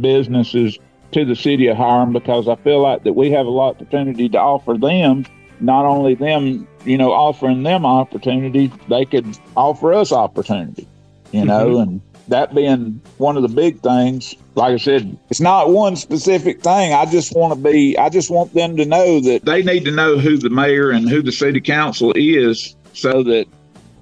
businesses 0.00 0.78
to 1.14 1.24
the 1.24 1.36
city 1.36 1.68
of 1.68 1.76
Hiram 1.76 2.12
because 2.12 2.48
I 2.48 2.56
feel 2.56 2.80
like 2.82 3.04
that 3.04 3.14
we 3.14 3.30
have 3.30 3.46
a 3.46 3.50
lot 3.50 3.70
of 3.70 3.76
opportunity 3.76 4.28
to 4.30 4.38
offer 4.38 4.74
them. 4.74 5.24
Not 5.60 5.86
only 5.86 6.14
them, 6.14 6.66
you 6.84 6.98
know, 6.98 7.12
offering 7.12 7.62
them 7.62 7.86
opportunity, 7.86 8.72
they 8.88 9.04
could 9.04 9.38
offer 9.56 9.94
us 9.94 10.12
opportunity, 10.12 10.86
you 11.32 11.44
know, 11.44 11.68
mm-hmm. 11.68 11.82
and 11.82 12.00
that 12.28 12.54
being 12.54 13.00
one 13.18 13.36
of 13.36 13.42
the 13.42 13.48
big 13.48 13.80
things. 13.80 14.34
Like 14.56 14.72
I 14.72 14.76
said, 14.76 15.16
it's 15.30 15.40
not 15.40 15.70
one 15.70 15.94
specific 15.94 16.62
thing. 16.62 16.92
I 16.92 17.06
just 17.06 17.34
want 17.34 17.54
to 17.54 17.70
be, 17.70 17.96
I 17.96 18.08
just 18.08 18.30
want 18.30 18.52
them 18.52 18.76
to 18.76 18.84
know 18.84 19.20
that 19.20 19.44
they 19.44 19.62
need 19.62 19.84
to 19.84 19.92
know 19.92 20.18
who 20.18 20.36
the 20.36 20.50
mayor 20.50 20.90
and 20.90 21.08
who 21.08 21.22
the 21.22 21.32
city 21.32 21.60
council 21.60 22.12
is 22.16 22.74
so 22.92 23.22
that 23.22 23.46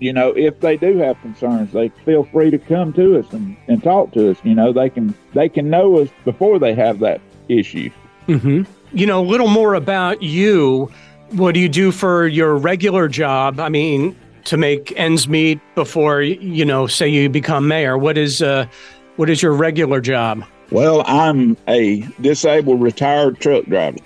you 0.03 0.13
know, 0.13 0.31
if 0.31 0.59
they 0.59 0.77
do 0.77 0.97
have 0.99 1.21
concerns, 1.21 1.73
they 1.73 1.89
feel 2.05 2.25
free 2.25 2.51
to 2.51 2.59
come 2.59 2.93
to 2.95 3.19
us 3.19 3.33
and, 3.33 3.57
and 3.69 3.83
talk 3.83 4.13
to 4.13 4.33
us. 4.33 4.39
You 4.43 4.55
know, 4.55 4.73
they 4.73 4.91
can 4.91 5.15
they 5.33 5.49
can 5.49 5.71
know 5.71 5.99
us 5.99 6.09
before 6.25 6.59
they 6.59 6.75
have 6.75 6.99
that 6.99 7.21
issue. 7.49 7.89
Mm-hmm. 8.27 8.63
You 8.97 9.07
know, 9.07 9.21
a 9.21 9.27
little 9.27 9.49
more 9.49 9.75
about 9.75 10.21
you. 10.23 10.91
What 11.31 11.55
do 11.55 11.61
you 11.61 11.69
do 11.69 11.93
for 11.93 12.27
your 12.27 12.57
regular 12.57 13.09
job? 13.09 13.61
I 13.61 13.69
mean, 13.69 14.17
to 14.45 14.57
make 14.57 14.93
ends 14.97 15.29
meet 15.29 15.61
before 15.77 16.21
you 16.21 16.65
know, 16.65 16.89
say 16.89 17.09
you 17.09 17.29
become 17.29 17.69
mayor. 17.69 17.97
What 17.97 18.19
is 18.19 18.43
uh, 18.43 18.67
what 19.17 19.31
is 19.31 19.41
your 19.41 19.53
regular 19.53 20.01
job? 20.01 20.45
Well, 20.73 21.05
I'm 21.07 21.57
a 21.69 22.01
disabled 22.21 22.83
retired 22.83 23.39
truck 23.39 23.67
driver. 23.67 23.99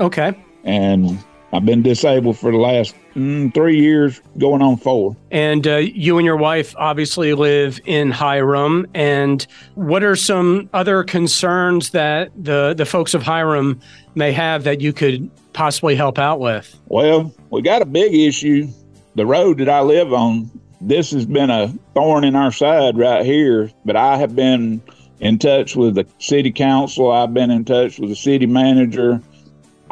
Okay. 0.00 0.36
And 0.64 1.22
I've 1.52 1.64
been 1.64 1.82
disabled 1.82 2.38
for 2.38 2.50
the 2.50 2.58
last 2.58 2.94
mm, 3.14 3.52
three 3.54 3.80
years, 3.80 4.20
going 4.38 4.62
on 4.62 4.76
four. 4.76 5.16
And 5.30 5.66
uh, 5.66 5.76
you 5.76 6.18
and 6.18 6.24
your 6.24 6.36
wife 6.36 6.74
obviously 6.76 7.34
live 7.34 7.80
in 7.84 8.10
Hiram. 8.10 8.86
And 8.94 9.46
what 9.74 10.02
are 10.02 10.16
some 10.16 10.68
other 10.72 11.04
concerns 11.04 11.90
that 11.90 12.30
the, 12.36 12.74
the 12.76 12.84
folks 12.84 13.14
of 13.14 13.22
Hiram 13.22 13.80
may 14.14 14.32
have 14.32 14.64
that 14.64 14.80
you 14.80 14.92
could 14.92 15.30
possibly 15.52 15.96
help 15.96 16.18
out 16.18 16.40
with? 16.40 16.78
Well, 16.86 17.32
we 17.50 17.62
got 17.62 17.82
a 17.82 17.86
big 17.86 18.14
issue. 18.14 18.68
The 19.14 19.26
road 19.26 19.58
that 19.58 19.68
I 19.68 19.80
live 19.80 20.12
on, 20.12 20.50
this 20.80 21.12
has 21.12 21.24
been 21.24 21.50
a 21.50 21.68
thorn 21.94 22.24
in 22.24 22.34
our 22.34 22.52
side 22.52 22.98
right 22.98 23.24
here, 23.24 23.70
but 23.84 23.96
I 23.96 24.16
have 24.16 24.34
been 24.34 24.82
in 25.20 25.38
touch 25.38 25.76
with 25.76 25.94
the 25.94 26.06
city 26.18 26.50
council. 26.50 27.10
I've 27.10 27.32
been 27.32 27.50
in 27.50 27.64
touch 27.64 27.98
with 27.98 28.10
the 28.10 28.16
city 28.16 28.46
manager. 28.46 29.22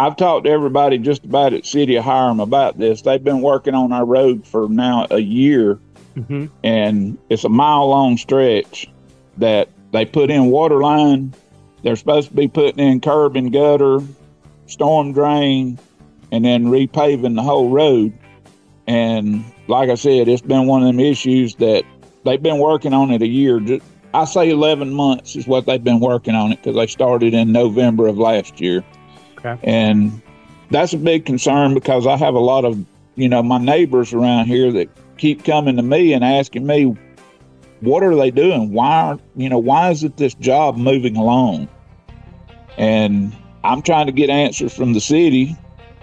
I've 0.02 0.16
talked 0.16 0.46
to 0.46 0.50
everybody 0.50 0.98
just 0.98 1.24
about 1.24 1.52
at 1.52 1.64
City 1.64 1.94
of 1.94 2.02
Hiram 2.02 2.40
about 2.40 2.76
this. 2.76 3.02
They've 3.02 3.22
been 3.22 3.40
working 3.40 3.72
on 3.72 3.92
our 3.92 4.04
road 4.04 4.44
for 4.44 4.68
now 4.68 5.06
a 5.12 5.20
year, 5.20 5.78
mm-hmm. 6.16 6.46
and 6.64 7.16
it's 7.30 7.44
a 7.44 7.48
mile 7.48 7.88
long 7.88 8.16
stretch 8.16 8.90
that 9.36 9.68
they 9.92 10.04
put 10.04 10.28
in 10.28 10.46
water 10.46 10.80
line. 10.80 11.32
They're 11.84 11.94
supposed 11.94 12.30
to 12.30 12.34
be 12.34 12.48
putting 12.48 12.84
in 12.84 13.00
curb 13.00 13.36
and 13.36 13.52
gutter, 13.52 14.00
storm 14.66 15.12
drain, 15.12 15.78
and 16.32 16.44
then 16.44 16.64
repaving 16.64 17.36
the 17.36 17.42
whole 17.42 17.70
road. 17.70 18.12
And 18.88 19.44
like 19.68 19.88
I 19.88 19.94
said, 19.94 20.26
it's 20.26 20.42
been 20.42 20.66
one 20.66 20.82
of 20.82 20.88
them 20.88 20.98
issues 20.98 21.54
that 21.56 21.84
they've 22.24 22.42
been 22.42 22.58
working 22.58 22.92
on 22.92 23.12
it 23.12 23.22
a 23.22 23.28
year. 23.28 23.60
I 24.14 24.24
say 24.24 24.50
11 24.50 24.92
months 24.92 25.36
is 25.36 25.46
what 25.46 25.66
they've 25.66 25.84
been 25.84 26.00
working 26.00 26.34
on 26.34 26.50
it 26.50 26.56
because 26.56 26.74
they 26.74 26.88
started 26.88 27.34
in 27.34 27.52
November 27.52 28.08
of 28.08 28.18
last 28.18 28.60
year. 28.60 28.82
Okay. 29.44 29.58
And 29.64 30.22
that's 30.70 30.92
a 30.92 30.98
big 30.98 31.26
concern 31.26 31.74
because 31.74 32.06
I 32.06 32.16
have 32.16 32.34
a 32.34 32.40
lot 32.40 32.64
of 32.64 32.84
you 33.14 33.28
know, 33.28 33.42
my 33.42 33.58
neighbors 33.58 34.12
around 34.12 34.46
here 34.46 34.72
that 34.72 34.88
keep 35.18 35.44
coming 35.44 35.76
to 35.76 35.82
me 35.82 36.12
and 36.12 36.24
asking 36.24 36.66
me, 36.66 36.96
what 37.80 38.02
are 38.02 38.14
they 38.14 38.30
doing? 38.30 38.72
Why 38.72 39.02
aren't, 39.02 39.22
you 39.36 39.48
know, 39.48 39.58
why 39.58 39.90
isn't 39.90 40.16
this 40.16 40.34
job 40.34 40.76
moving 40.76 41.16
along? 41.16 41.68
And 42.78 43.36
I'm 43.64 43.82
trying 43.82 44.06
to 44.06 44.12
get 44.12 44.30
answers 44.30 44.72
from 44.74 44.92
the 44.94 45.00
city. 45.00 45.56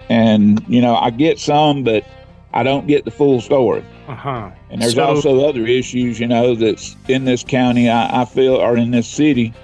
And, 0.08 0.64
you 0.68 0.80
know, 0.80 0.96
I 0.96 1.10
get 1.10 1.38
some, 1.38 1.82
but 1.84 2.04
I 2.52 2.62
don't 2.62 2.86
get 2.86 3.04
the 3.04 3.10
full 3.10 3.40
story. 3.40 3.84
Uh-huh. 4.08 4.50
And 4.70 4.82
there's 4.82 4.94
So- 4.94 5.04
also 5.04 5.48
other 5.48 5.66
issues, 5.66 6.20
you 6.20 6.26
know, 6.26 6.54
that's 6.54 6.96
in 7.08 7.24
this 7.24 7.42
county, 7.42 7.88
I, 7.88 8.22
I 8.22 8.24
feel, 8.24 8.54
or 8.54 8.76
in 8.76 8.90
this 8.90 9.08
city, 9.08 9.54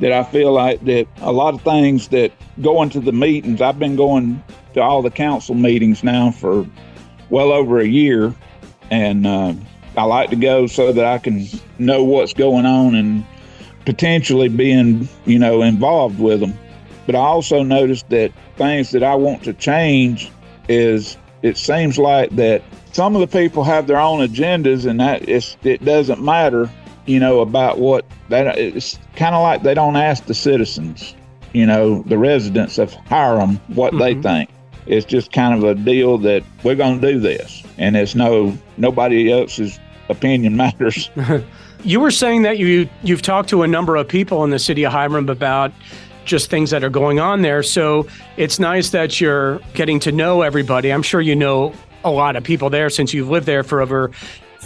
that 0.00 0.12
I 0.12 0.24
feel 0.24 0.52
like 0.52 0.84
that 0.84 1.06
a 1.18 1.32
lot 1.32 1.54
of 1.54 1.62
things 1.62 2.08
that 2.08 2.32
going 2.60 2.90
to 2.90 3.00
the 3.00 3.12
meetings, 3.12 3.60
I've 3.60 3.78
been 3.78 3.96
going 3.96 4.42
to 4.74 4.82
all 4.82 5.02
the 5.02 5.10
council 5.10 5.54
meetings 5.54 6.04
now 6.04 6.30
for 6.30 6.66
well 7.30 7.52
over 7.52 7.78
a 7.78 7.86
year. 7.86 8.34
And 8.90 9.26
uh, 9.26 9.54
I 9.96 10.04
like 10.04 10.30
to 10.30 10.36
go 10.36 10.66
so 10.66 10.92
that 10.92 11.04
I 11.04 11.18
can 11.18 11.46
know 11.78 12.04
what's 12.04 12.34
going 12.34 12.66
on 12.66 12.94
and 12.94 13.24
potentially 13.84 14.48
being, 14.48 15.08
you 15.24 15.38
know, 15.38 15.62
involved 15.62 16.18
with 16.18 16.40
them. 16.40 16.54
But 17.06 17.14
I 17.14 17.20
also 17.20 17.62
noticed 17.62 18.08
that 18.10 18.32
things 18.56 18.90
that 18.90 19.02
I 19.02 19.14
want 19.14 19.44
to 19.44 19.54
change 19.54 20.30
is 20.68 21.16
it 21.42 21.56
seems 21.56 21.98
like 21.98 22.30
that 22.36 22.62
some 22.92 23.14
of 23.14 23.20
the 23.20 23.26
people 23.26 23.62
have 23.62 23.86
their 23.86 23.98
own 23.98 24.26
agendas 24.26 24.86
and 24.86 24.98
that 25.00 25.28
it 25.28 25.84
doesn't 25.84 26.22
matter, 26.22 26.70
you 27.06 27.20
know, 27.20 27.40
about 27.40 27.78
what 27.78 28.04
that 28.28 28.58
it's 28.58 28.98
kind 29.14 29.34
of 29.34 29.42
like 29.42 29.62
they 29.62 29.74
don't 29.74 29.96
ask 29.96 30.26
the 30.26 30.34
citizens, 30.34 31.14
you 31.52 31.66
know, 31.66 32.02
the 32.02 32.18
residents 32.18 32.78
of 32.78 32.92
Hiram 32.92 33.56
what 33.68 33.92
they 33.98 34.12
mm-hmm. 34.12 34.22
think. 34.22 34.50
It's 34.86 35.06
just 35.06 35.32
kind 35.32 35.54
of 35.54 35.64
a 35.64 35.74
deal 35.74 36.18
that 36.18 36.44
we're 36.62 36.76
going 36.76 37.00
to 37.00 37.12
do 37.12 37.18
this 37.18 37.64
and 37.78 37.96
it's 37.96 38.14
no 38.14 38.56
nobody 38.76 39.32
else's 39.32 39.78
opinion 40.08 40.56
matters. 40.64 41.10
You 41.84 42.00
were 42.00 42.10
saying 42.10 42.42
that 42.42 42.58
you 42.58 42.88
you've 43.04 43.22
talked 43.22 43.48
to 43.50 43.62
a 43.62 43.68
number 43.68 43.94
of 43.94 44.08
people 44.08 44.42
in 44.42 44.50
the 44.50 44.58
city 44.58 44.84
of 44.84 44.92
Hiram 44.92 45.28
about 45.28 45.72
just 46.24 46.50
things 46.50 46.70
that 46.70 46.82
are 46.82 46.90
going 46.90 47.20
on 47.20 47.42
there. 47.42 47.62
So 47.62 48.08
it's 48.36 48.58
nice 48.58 48.90
that 48.90 49.20
you're 49.20 49.60
getting 49.74 50.00
to 50.00 50.10
know 50.10 50.42
everybody. 50.42 50.92
I'm 50.92 51.02
sure 51.02 51.20
you 51.20 51.36
know 51.36 51.72
a 52.02 52.10
lot 52.10 52.34
of 52.34 52.42
people 52.42 52.70
there 52.70 52.90
since 52.90 53.14
you've 53.14 53.28
lived 53.28 53.46
there 53.46 53.62
for 53.62 53.80
over 53.80 54.10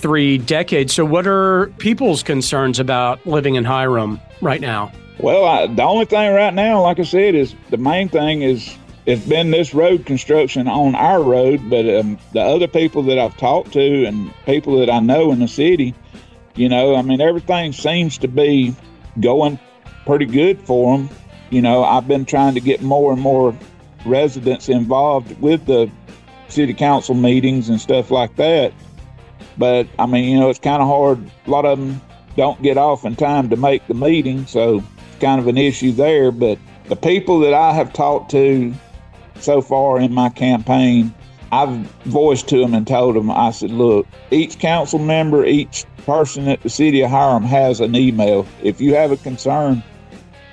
three 0.01 0.39
decades. 0.39 0.95
So 0.95 1.05
what 1.05 1.27
are 1.27 1.67
people's 1.79 2.23
concerns 2.23 2.79
about 2.81 3.25
living 3.27 3.55
in 3.55 3.65
Hiram 3.65 4.21
right 4.41 4.61
now? 4.61 4.93
Well, 5.19 5.45
I, 5.45 5.67
the 5.67 5.83
only 5.83 6.07
thing 6.07 6.33
right 6.33 6.55
now, 6.55 6.83
like 6.83 6.99
I 6.99 7.03
said, 7.03 7.35
is 7.35 7.55
the 7.69 7.77
main 7.77 8.09
thing 8.09 8.43
is 8.43 8.77
it's 9.07 9.27
been 9.27 9.51
this 9.51 9.75
road 9.75 10.07
construction 10.07 10.67
on 10.67 10.95
our 10.95 11.23
road, 11.23 11.69
but 11.69 11.89
um, 11.89 12.19
the 12.33 12.41
other 12.41 12.67
people 12.67 13.03
that 13.05 13.19
I've 13.19 13.37
talked 13.37 13.73
to 13.75 14.05
and 14.05 14.33
people 14.47 14.79
that 14.79 14.91
I 14.91 15.01
know 15.01 15.33
in 15.33 15.41
the 15.41 15.49
city, 15.49 15.95
you 16.55 16.69
know, 16.69 16.97
I 16.97 17.03
mean, 17.03 17.21
everything 17.21 17.73
seems 17.73 18.19
to 18.19 18.29
be 18.29 18.75
going 19.21 19.59
pretty 20.07 20.27
good 20.27 20.61
for 20.61 20.97
them. 20.97 21.11
You 21.51 21.61
know, 21.61 21.85
I've 21.85 22.09
been 22.09 22.25
trying 22.25 22.55
to 22.55 22.61
get 22.61 22.81
more 22.83 23.13
and 23.13 23.21
more 23.21 23.55
residents 24.07 24.69
involved 24.69 25.39
with 25.41 25.67
the 25.67 25.91
city 26.49 26.75
council 26.75 27.15
meetings 27.15 27.69
and 27.69 27.81
stuff 27.81 28.11
like 28.11 28.37
that. 28.37 28.73
But 29.61 29.89
I 29.99 30.07
mean, 30.07 30.25
you 30.25 30.41
know, 30.41 30.49
it's 30.49 30.59
kind 30.59 30.81
of 30.81 30.89
hard. 30.89 31.31
A 31.47 31.51
lot 31.51 31.67
of 31.67 31.79
them 31.79 32.01
don't 32.35 32.61
get 32.63 32.79
off 32.79 33.05
in 33.05 33.15
time 33.15 33.51
to 33.51 33.57
make 33.57 33.87
the 33.89 33.95
meeting, 33.95 34.47
so 34.47 34.79
it's 34.79 35.21
kind 35.21 35.39
of 35.39 35.49
an 35.49 35.59
issue 35.59 35.93
there. 35.93 36.33
But 36.33 36.59
the 36.89 36.97
people 36.97 37.41
that 37.41 37.53
I 37.53 37.75
have 37.75 37.93
talked 37.93 38.31
to 38.31 38.73
so 39.39 39.61
far 39.61 40.01
in 40.01 40.15
my 40.15 40.31
campaign, 40.31 41.15
I've 41.53 41.77
voiced 42.07 42.49
to 42.49 42.59
them 42.59 42.73
and 42.73 42.87
told 42.87 43.17
them, 43.17 43.31
I 43.31 43.51
said, 43.51 43.71
look, 43.71 44.07
each 44.31 44.59
council 44.59 44.99
member, 44.99 45.45
each 45.45 45.85
person 46.07 46.49
at 46.49 46.63
the 46.63 46.71
city 46.71 47.03
of 47.03 47.11
Hiram 47.11 47.43
has 47.43 47.81
an 47.81 47.95
email. 47.95 48.47
If 48.63 48.81
you 48.81 48.95
have 48.95 49.13
a 49.13 49.19
concern, 49.19 49.83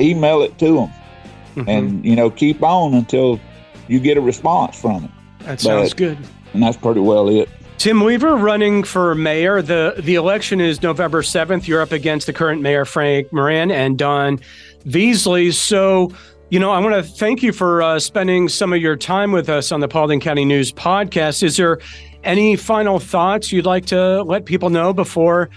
email 0.01 0.41
it 0.41 0.59
to 0.59 0.65
them 0.65 0.91
mm-hmm. 1.55 1.69
and, 1.69 2.05
you 2.05 2.17
know, 2.17 2.29
keep 2.29 2.61
on 2.61 2.93
until 2.93 3.39
you 3.87 4.01
get 4.01 4.17
a 4.17 4.21
response 4.21 4.77
from 4.77 5.05
it. 5.05 5.11
That 5.45 5.61
sounds 5.61 5.91
But- 5.91 5.97
good. 5.97 6.17
And 6.53 6.63
that's 6.63 6.77
pretty 6.77 7.01
well 7.01 7.29
it. 7.29 7.49
Tim 7.77 8.03
Weaver 8.03 8.35
running 8.35 8.83
for 8.83 9.13
mayor. 9.13 9.61
The 9.61 9.93
the 9.99 10.15
election 10.15 10.59
is 10.59 10.81
November 10.81 11.21
7th. 11.21 11.67
You're 11.67 11.81
up 11.81 11.91
against 11.91 12.25
the 12.25 12.33
current 12.33 12.59
mayor 12.61 12.85
Frank 12.85 13.31
Moran 13.31 13.69
and 13.69 13.99
Don 13.99 14.39
Veasley. 14.85 15.53
So, 15.53 16.11
you 16.49 16.59
know, 16.59 16.71
I 16.71 16.79
want 16.79 16.95
to 16.95 17.03
thank 17.03 17.43
you 17.43 17.53
for 17.53 17.83
uh, 17.83 17.99
spending 17.99 18.49
some 18.49 18.73
of 18.73 18.81
your 18.81 18.95
time 18.95 19.31
with 19.31 19.47
us 19.47 19.71
on 19.71 19.79
the 19.79 19.87
Paulding 19.87 20.19
County 20.19 20.43
News 20.43 20.71
podcast. 20.71 21.43
Is 21.43 21.57
there 21.57 21.77
any 22.23 22.55
final 22.55 22.97
thoughts 22.97 23.51
you'd 23.51 23.67
like 23.67 23.85
to 23.87 24.23
let 24.23 24.45
people 24.45 24.71
know 24.71 24.91
before 24.91 25.51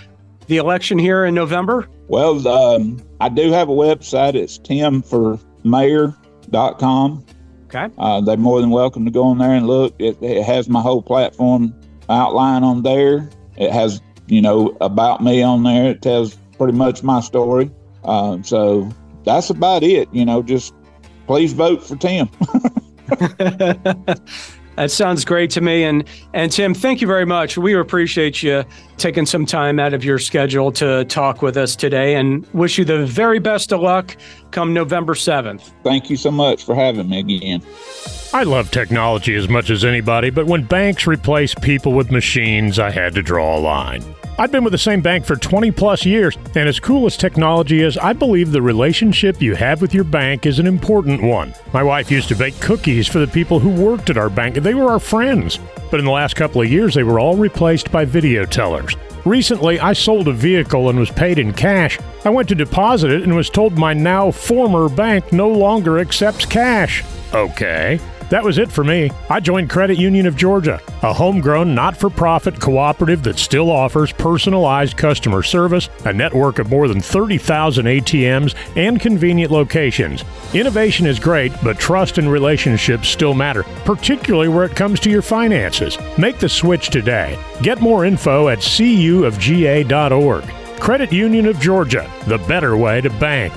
the 0.46 0.58
election 0.58 0.98
here 0.98 1.24
in 1.24 1.34
November? 1.34 1.88
Well, 2.08 2.46
um, 2.46 3.02
I 3.20 3.30
do 3.30 3.50
have 3.50 3.70
a 3.70 3.72
website. 3.72 4.34
It's 4.34 4.58
timformayor.com. 4.58 7.24
Okay. 7.64 7.88
Uh, 7.96 8.20
they're 8.20 8.36
more 8.36 8.60
than 8.60 8.68
welcome 8.68 9.06
to 9.06 9.10
go 9.10 9.24
on 9.24 9.38
there 9.38 9.52
and 9.52 9.66
look. 9.66 9.94
It, 9.98 10.22
it 10.22 10.42
has 10.42 10.68
my 10.68 10.82
whole 10.82 11.00
platform 11.00 11.74
outline 12.10 12.64
on 12.64 12.82
there. 12.82 13.30
It 13.56 13.70
has, 13.72 14.00
you 14.26 14.42
know, 14.42 14.76
about 14.80 15.22
me 15.22 15.42
on 15.42 15.62
there. 15.62 15.90
It 15.90 16.02
tells 16.02 16.36
pretty 16.58 16.76
much 16.76 17.02
my 17.02 17.20
story. 17.20 17.70
Um, 18.04 18.44
so 18.44 18.90
that's 19.24 19.50
about 19.50 19.82
it. 19.82 20.12
You 20.12 20.24
know, 20.24 20.42
just 20.42 20.74
please 21.26 21.52
vote 21.52 21.82
for 21.82 21.96
Tim. 21.96 22.28
That 24.80 24.90
sounds 24.90 25.26
great 25.26 25.50
to 25.50 25.60
me. 25.60 25.84
And 25.84 26.04
and 26.32 26.50
Tim, 26.50 26.72
thank 26.72 27.02
you 27.02 27.06
very 27.06 27.26
much. 27.26 27.58
We 27.58 27.74
appreciate 27.74 28.42
you 28.42 28.64
taking 28.96 29.26
some 29.26 29.44
time 29.44 29.78
out 29.78 29.92
of 29.92 30.02
your 30.02 30.18
schedule 30.18 30.72
to 30.72 31.04
talk 31.04 31.42
with 31.42 31.58
us 31.58 31.76
today 31.76 32.14
and 32.14 32.46
wish 32.54 32.78
you 32.78 32.86
the 32.86 33.04
very 33.04 33.40
best 33.40 33.74
of 33.74 33.82
luck 33.82 34.16
come 34.52 34.72
November 34.72 35.12
7th. 35.12 35.70
Thank 35.84 36.08
you 36.08 36.16
so 36.16 36.30
much 36.30 36.64
for 36.64 36.74
having 36.74 37.10
me 37.10 37.18
again. 37.18 37.62
I 38.32 38.44
love 38.44 38.70
technology 38.70 39.34
as 39.34 39.50
much 39.50 39.68
as 39.68 39.84
anybody, 39.84 40.30
but 40.30 40.46
when 40.46 40.62
banks 40.62 41.06
replace 41.06 41.54
people 41.54 41.92
with 41.92 42.10
machines, 42.10 42.78
I 42.78 42.88
had 42.88 43.14
to 43.16 43.22
draw 43.22 43.58
a 43.58 43.60
line. 43.60 44.02
I've 44.40 44.50
been 44.50 44.64
with 44.64 44.72
the 44.72 44.78
same 44.78 45.02
bank 45.02 45.26
for 45.26 45.36
20 45.36 45.70
plus 45.70 46.06
years, 46.06 46.38
and 46.54 46.66
as 46.66 46.80
cool 46.80 47.04
as 47.04 47.18
technology 47.18 47.82
is, 47.82 47.98
I 47.98 48.14
believe 48.14 48.52
the 48.52 48.62
relationship 48.62 49.42
you 49.42 49.54
have 49.54 49.82
with 49.82 49.92
your 49.92 50.02
bank 50.02 50.46
is 50.46 50.58
an 50.58 50.66
important 50.66 51.22
one. 51.22 51.52
My 51.74 51.82
wife 51.82 52.10
used 52.10 52.28
to 52.28 52.34
bake 52.34 52.58
cookies 52.58 53.06
for 53.06 53.18
the 53.18 53.26
people 53.26 53.58
who 53.58 53.68
worked 53.68 54.08
at 54.08 54.16
our 54.16 54.30
bank, 54.30 54.56
and 54.56 54.64
they 54.64 54.72
were 54.72 54.90
our 54.90 54.98
friends. 54.98 55.58
But 55.90 56.00
in 56.00 56.06
the 56.06 56.10
last 56.10 56.36
couple 56.36 56.62
of 56.62 56.72
years, 56.72 56.94
they 56.94 57.02
were 57.02 57.20
all 57.20 57.36
replaced 57.36 57.92
by 57.92 58.06
video 58.06 58.46
tellers. 58.46 58.96
Recently, 59.26 59.78
I 59.78 59.92
sold 59.92 60.26
a 60.26 60.32
vehicle 60.32 60.88
and 60.88 60.98
was 60.98 61.10
paid 61.10 61.38
in 61.38 61.52
cash. 61.52 61.98
I 62.24 62.30
went 62.30 62.48
to 62.48 62.54
deposit 62.54 63.10
it 63.10 63.24
and 63.24 63.36
was 63.36 63.50
told 63.50 63.76
my 63.76 63.92
now 63.92 64.30
former 64.30 64.88
bank 64.88 65.34
no 65.34 65.50
longer 65.50 65.98
accepts 65.98 66.46
cash. 66.46 67.04
Okay. 67.34 68.00
That 68.30 68.44
was 68.44 68.58
it 68.58 68.70
for 68.70 68.84
me. 68.84 69.10
I 69.28 69.40
joined 69.40 69.70
Credit 69.70 69.98
Union 69.98 70.24
of 70.24 70.36
Georgia, 70.36 70.80
a 71.02 71.12
homegrown, 71.12 71.74
not 71.74 71.96
for 71.96 72.08
profit 72.08 72.60
cooperative 72.60 73.24
that 73.24 73.40
still 73.40 73.70
offers 73.70 74.12
personalized 74.12 74.96
customer 74.96 75.42
service, 75.42 75.88
a 76.04 76.12
network 76.12 76.60
of 76.60 76.70
more 76.70 76.86
than 76.86 77.00
30,000 77.00 77.86
ATMs, 77.86 78.54
and 78.76 79.00
convenient 79.00 79.50
locations. 79.50 80.22
Innovation 80.54 81.06
is 81.06 81.18
great, 81.18 81.52
but 81.64 81.80
trust 81.80 82.18
and 82.18 82.30
relationships 82.30 83.08
still 83.08 83.34
matter, 83.34 83.64
particularly 83.84 84.48
where 84.48 84.64
it 84.64 84.76
comes 84.76 85.00
to 85.00 85.10
your 85.10 85.22
finances. 85.22 85.98
Make 86.16 86.38
the 86.38 86.48
switch 86.48 86.90
today. 86.90 87.36
Get 87.62 87.80
more 87.80 88.04
info 88.04 88.48
at 88.48 88.58
cuofga.org. 88.58 90.44
Credit 90.78 91.12
Union 91.12 91.46
of 91.46 91.58
Georgia, 91.58 92.08
the 92.28 92.38
better 92.38 92.76
way 92.76 93.00
to 93.00 93.10
bank. 93.10 93.52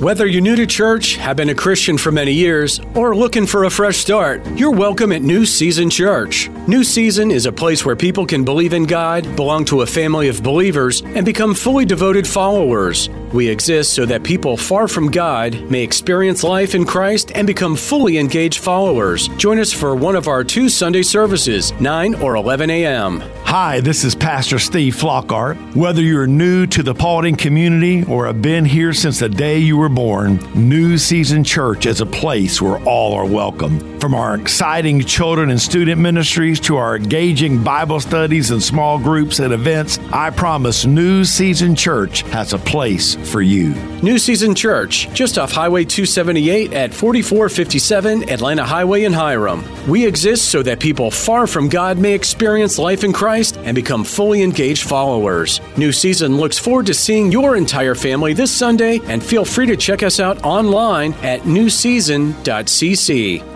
Whether 0.00 0.26
you're 0.26 0.40
new 0.40 0.56
to 0.56 0.66
church, 0.66 1.16
have 1.16 1.36
been 1.36 1.50
a 1.50 1.54
Christian 1.54 1.98
for 1.98 2.10
many 2.10 2.32
years, 2.32 2.80
or 2.94 3.14
looking 3.14 3.46
for 3.46 3.64
a 3.64 3.70
fresh 3.70 3.98
start, 3.98 4.40
you're 4.56 4.70
welcome 4.70 5.12
at 5.12 5.20
New 5.20 5.44
Season 5.44 5.90
Church. 5.90 6.48
New 6.66 6.84
Season 6.84 7.30
is 7.30 7.44
a 7.44 7.52
place 7.52 7.84
where 7.84 7.94
people 7.94 8.24
can 8.24 8.42
believe 8.42 8.72
in 8.72 8.84
God, 8.84 9.36
belong 9.36 9.66
to 9.66 9.82
a 9.82 9.86
family 9.86 10.28
of 10.28 10.42
believers, 10.42 11.02
and 11.02 11.26
become 11.26 11.52
fully 11.54 11.84
devoted 11.84 12.26
followers. 12.26 13.10
We 13.32 13.48
exist 13.48 13.94
so 13.94 14.06
that 14.06 14.24
people 14.24 14.56
far 14.56 14.88
from 14.88 15.10
God 15.10 15.70
may 15.70 15.82
experience 15.82 16.42
life 16.42 16.74
in 16.74 16.84
Christ 16.84 17.30
and 17.34 17.46
become 17.46 17.76
fully 17.76 18.18
engaged 18.18 18.58
followers. 18.58 19.28
Join 19.36 19.58
us 19.58 19.72
for 19.72 19.94
one 19.94 20.16
of 20.16 20.26
our 20.26 20.42
two 20.42 20.68
Sunday 20.68 21.02
services, 21.02 21.72
9 21.80 22.16
or 22.16 22.34
11 22.36 22.70
a.m. 22.70 23.22
Hi, 23.44 23.80
this 23.80 24.04
is 24.04 24.14
Pastor 24.14 24.58
Steve 24.60 24.94
Flockhart. 24.94 25.56
Whether 25.74 26.02
you're 26.02 26.26
new 26.26 26.66
to 26.68 26.82
the 26.84 26.94
Paulding 26.94 27.34
community 27.34 28.04
or 28.04 28.26
have 28.26 28.40
been 28.40 28.64
here 28.64 28.92
since 28.92 29.18
the 29.18 29.28
day 29.28 29.58
you 29.58 29.76
were 29.76 29.88
born, 29.88 30.36
New 30.54 30.96
Season 30.98 31.42
Church 31.42 31.86
is 31.86 32.00
a 32.00 32.06
place 32.06 32.62
where 32.62 32.80
all 32.84 33.12
are 33.14 33.26
welcome. 33.26 33.98
From 33.98 34.14
our 34.14 34.36
exciting 34.36 35.00
children 35.00 35.50
and 35.50 35.60
student 35.60 36.00
ministries 36.00 36.60
to 36.60 36.76
our 36.76 36.96
engaging 36.96 37.62
Bible 37.62 37.98
studies 37.98 38.52
and 38.52 38.62
small 38.62 38.98
groups 38.98 39.40
and 39.40 39.52
events, 39.52 39.98
I 40.12 40.30
promise 40.30 40.86
New 40.86 41.24
Season 41.24 41.74
Church 41.74 42.22
has 42.30 42.52
a 42.52 42.58
place 42.58 43.16
for 43.24 43.42
you. 43.42 43.74
New 44.02 44.18
Season 44.18 44.54
Church, 44.54 45.08
just 45.12 45.36
off 45.36 45.52
Highway 45.52 45.84
278 45.84 46.72
at 46.72 46.94
4457 46.94 48.30
Atlanta 48.30 48.64
Highway 48.64 49.04
in 49.04 49.12
Hiram. 49.12 49.62
We 49.86 50.06
exist 50.06 50.50
so 50.50 50.62
that 50.62 50.80
people 50.80 51.10
far 51.10 51.46
from 51.46 51.68
God 51.68 51.98
may 51.98 52.14
experience 52.14 52.78
life 52.78 53.04
in 53.04 53.12
Christ 53.12 53.58
and 53.58 53.74
become 53.74 54.04
fully 54.04 54.42
engaged 54.42 54.88
followers. 54.88 55.60
New 55.76 55.92
Season 55.92 56.38
looks 56.38 56.58
forward 56.58 56.86
to 56.86 56.94
seeing 56.94 57.30
your 57.30 57.56
entire 57.56 57.94
family 57.94 58.32
this 58.32 58.50
Sunday 58.50 59.00
and 59.04 59.22
feel 59.22 59.44
free 59.44 59.66
to 59.66 59.76
check 59.76 60.02
us 60.02 60.18
out 60.18 60.42
online 60.44 61.12
at 61.22 61.42
newseason.cc. 61.42 62.30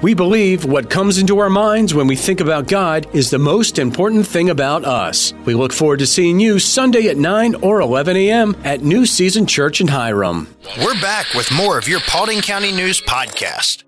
We 0.03 0.15
believe 0.15 0.67
what 0.67 0.91
comes 0.91 1.19
into 1.19 1.39
our 1.39 1.49
minds 1.49 1.95
when 1.95 2.07
we 2.07 2.17
think 2.17 2.41
about 2.41 2.69
God 2.69 3.07
is 3.15 3.31
the 3.31 3.39
most 3.39 3.79
important 3.79 4.27
thing 4.27 4.51
about 4.51 4.85
us. 4.85 5.33
We 5.47 5.55
look 5.55 5.73
forward 5.73 6.01
to 6.01 6.07
seeing 6.07 6.39
you 6.39 6.59
Sunday 6.59 7.09
at 7.09 7.17
9 7.17 7.55
or 7.57 7.81
11 7.81 8.15
a.m. 8.17 8.55
at 8.63 8.83
New 8.83 9.07
Season 9.07 9.47
Church 9.47 9.54
in 9.57 9.87
Hiram. 9.87 10.49
We're 10.79 11.01
back 11.01 11.33
with 11.33 11.49
more 11.53 11.79
of 11.79 11.87
your 11.87 12.01
Paulding 12.01 12.41
County 12.41 12.73
News 12.73 13.01
podcast. 13.01 13.85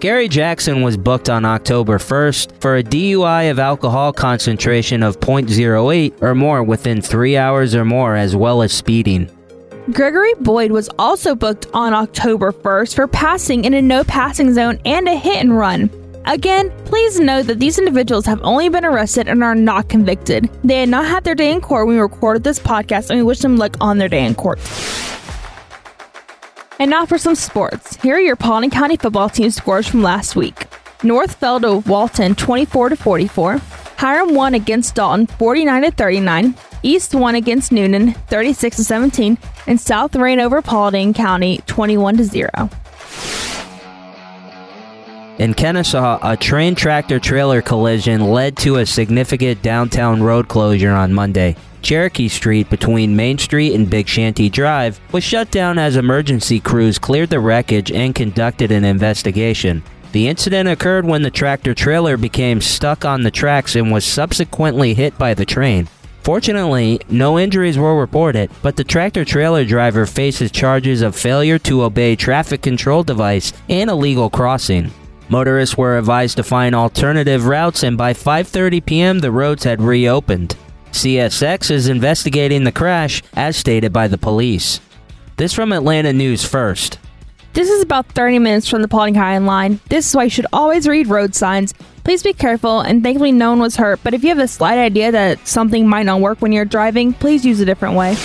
Gary 0.00 0.28
Jackson 0.28 0.82
was 0.82 0.98
booked 0.98 1.30
on 1.30 1.46
October 1.46 1.96
1st 1.96 2.60
for 2.60 2.76
a 2.76 2.82
DUI 2.82 3.50
of 3.50 3.58
alcohol 3.58 4.12
concentration 4.12 5.02
of 5.02 5.18
0.08 5.18 6.20
or 6.22 6.34
more 6.34 6.62
within 6.62 7.00
three 7.00 7.38
hours 7.38 7.74
or 7.74 7.86
more, 7.86 8.16
as 8.16 8.36
well 8.36 8.60
as 8.60 8.70
speeding. 8.70 9.30
Gregory 9.92 10.34
Boyd 10.40 10.72
was 10.72 10.90
also 10.98 11.34
booked 11.34 11.66
on 11.72 11.94
October 11.94 12.52
1st 12.52 12.94
for 12.94 13.08
passing 13.08 13.64
in 13.64 13.72
a 13.72 13.80
no 13.80 14.04
passing 14.04 14.52
zone 14.52 14.78
and 14.84 15.08
a 15.08 15.16
hit 15.16 15.38
and 15.38 15.56
run. 15.56 15.88
Again, 16.26 16.70
please 16.86 17.20
note 17.20 17.46
that 17.48 17.58
these 17.58 17.78
individuals 17.78 18.24
have 18.24 18.40
only 18.42 18.70
been 18.70 18.84
arrested 18.84 19.28
and 19.28 19.44
are 19.44 19.54
not 19.54 19.90
convicted. 19.90 20.48
They 20.64 20.80
had 20.80 20.88
not 20.88 21.04
had 21.04 21.22
their 21.22 21.34
day 21.34 21.52
in 21.52 21.60
court 21.60 21.86
when 21.86 21.96
we 21.96 22.00
recorded 22.00 22.44
this 22.44 22.58
podcast, 22.58 23.10
and 23.10 23.18
we 23.18 23.22
wish 23.22 23.40
them 23.40 23.58
luck 23.58 23.76
on 23.80 23.98
their 23.98 24.08
day 24.08 24.24
in 24.24 24.34
court. 24.34 24.58
And 26.78 26.90
now 26.90 27.04
for 27.04 27.18
some 27.18 27.34
sports. 27.34 27.96
Here 27.96 28.16
are 28.16 28.20
your 28.20 28.36
Paulding 28.36 28.70
County 28.70 28.96
football 28.96 29.28
team 29.28 29.50
scores 29.50 29.86
from 29.86 30.02
last 30.02 30.34
week. 30.34 30.66
North 31.02 31.34
fell 31.34 31.60
to 31.60 31.78
Walton 31.80 32.34
24 32.34 32.88
to 32.88 32.96
44. 32.96 33.58
Hiram 33.98 34.34
won 34.34 34.54
against 34.54 34.94
Dalton 34.94 35.26
49 35.26 35.82
to 35.82 35.90
39. 35.90 36.54
East 36.82 37.14
won 37.14 37.34
against 37.34 37.70
Newnan 37.70 38.16
36 38.28 38.76
to 38.76 38.84
17, 38.84 39.38
and 39.66 39.80
South 39.80 40.16
ran 40.16 40.40
over 40.40 40.62
Paulding 40.62 41.12
County 41.12 41.58
21 41.66 42.16
to 42.16 42.24
0. 42.24 42.48
In 45.38 45.52
Kennesaw, 45.52 46.20
a 46.22 46.36
train 46.36 46.76
tractor 46.76 47.18
trailer 47.18 47.60
collision 47.60 48.30
led 48.30 48.56
to 48.58 48.76
a 48.76 48.86
significant 48.86 49.60
downtown 49.62 50.22
road 50.22 50.46
closure 50.46 50.92
on 50.92 51.12
Monday. 51.12 51.56
Cherokee 51.82 52.28
Street 52.28 52.70
between 52.70 53.16
Main 53.16 53.38
Street 53.38 53.74
and 53.74 53.90
Big 53.90 54.06
Shanty 54.06 54.48
Drive 54.48 55.00
was 55.10 55.24
shut 55.24 55.50
down 55.50 55.76
as 55.76 55.96
emergency 55.96 56.60
crews 56.60 57.00
cleared 57.00 57.30
the 57.30 57.40
wreckage 57.40 57.90
and 57.90 58.14
conducted 58.14 58.70
an 58.70 58.84
investigation. 58.84 59.82
The 60.12 60.28
incident 60.28 60.68
occurred 60.68 61.04
when 61.04 61.22
the 61.22 61.32
tractor 61.32 61.74
trailer 61.74 62.16
became 62.16 62.60
stuck 62.60 63.04
on 63.04 63.22
the 63.22 63.32
tracks 63.32 63.74
and 63.74 63.90
was 63.90 64.04
subsequently 64.04 64.94
hit 64.94 65.18
by 65.18 65.34
the 65.34 65.44
train. 65.44 65.88
Fortunately, 66.22 67.00
no 67.10 67.40
injuries 67.40 67.76
were 67.76 67.98
reported, 67.98 68.52
but 68.62 68.76
the 68.76 68.84
tractor 68.84 69.24
trailer 69.24 69.64
driver 69.64 70.06
faces 70.06 70.52
charges 70.52 71.02
of 71.02 71.16
failure 71.16 71.58
to 71.58 71.82
obey 71.82 72.14
traffic 72.14 72.62
control 72.62 73.02
device 73.02 73.52
and 73.68 73.90
illegal 73.90 74.30
crossing. 74.30 74.92
Motorists 75.28 75.76
were 75.76 75.96
advised 75.96 76.36
to 76.36 76.42
find 76.42 76.74
alternative 76.74 77.46
routes 77.46 77.82
and 77.82 77.96
by 77.96 78.12
5:30 78.12 78.84
p.m. 78.84 79.18
the 79.20 79.30
roads 79.30 79.64
had 79.64 79.80
reopened. 79.80 80.56
CSX 80.92 81.70
is 81.70 81.88
investigating 81.88 82.64
the 82.64 82.72
crash 82.72 83.22
as 83.34 83.56
stated 83.56 83.92
by 83.92 84.06
the 84.06 84.18
police. 84.18 84.80
This 85.36 85.52
from 85.52 85.72
Atlanta 85.72 86.12
News 86.12 86.44
First. 86.44 86.98
This 87.54 87.70
is 87.70 87.82
about 87.82 88.06
30 88.06 88.40
minutes 88.40 88.68
from 88.68 88.82
the 88.82 88.88
Paulding 88.88 89.14
High 89.14 89.38
line. 89.38 89.80
This 89.88 90.08
is 90.08 90.14
why 90.14 90.24
you 90.24 90.30
should 90.30 90.46
always 90.52 90.88
read 90.88 91.06
road 91.06 91.34
signs. 91.34 91.72
Please 92.04 92.22
be 92.22 92.32
careful, 92.32 92.80
and 92.80 93.02
thankfully 93.02 93.32
no 93.32 93.50
one 93.50 93.60
was 93.60 93.76
hurt, 93.76 94.00
but 94.02 94.12
if 94.12 94.22
you 94.22 94.28
have 94.28 94.38
a 94.38 94.46
slight 94.46 94.78
idea 94.78 95.10
that 95.10 95.46
something 95.46 95.88
might 95.88 96.04
not 96.04 96.20
work 96.20 96.42
when 96.42 96.52
you're 96.52 96.64
driving, 96.64 97.12
please 97.12 97.46
use 97.46 97.60
a 97.60 97.64
different 97.64 97.94
way. 97.94 98.16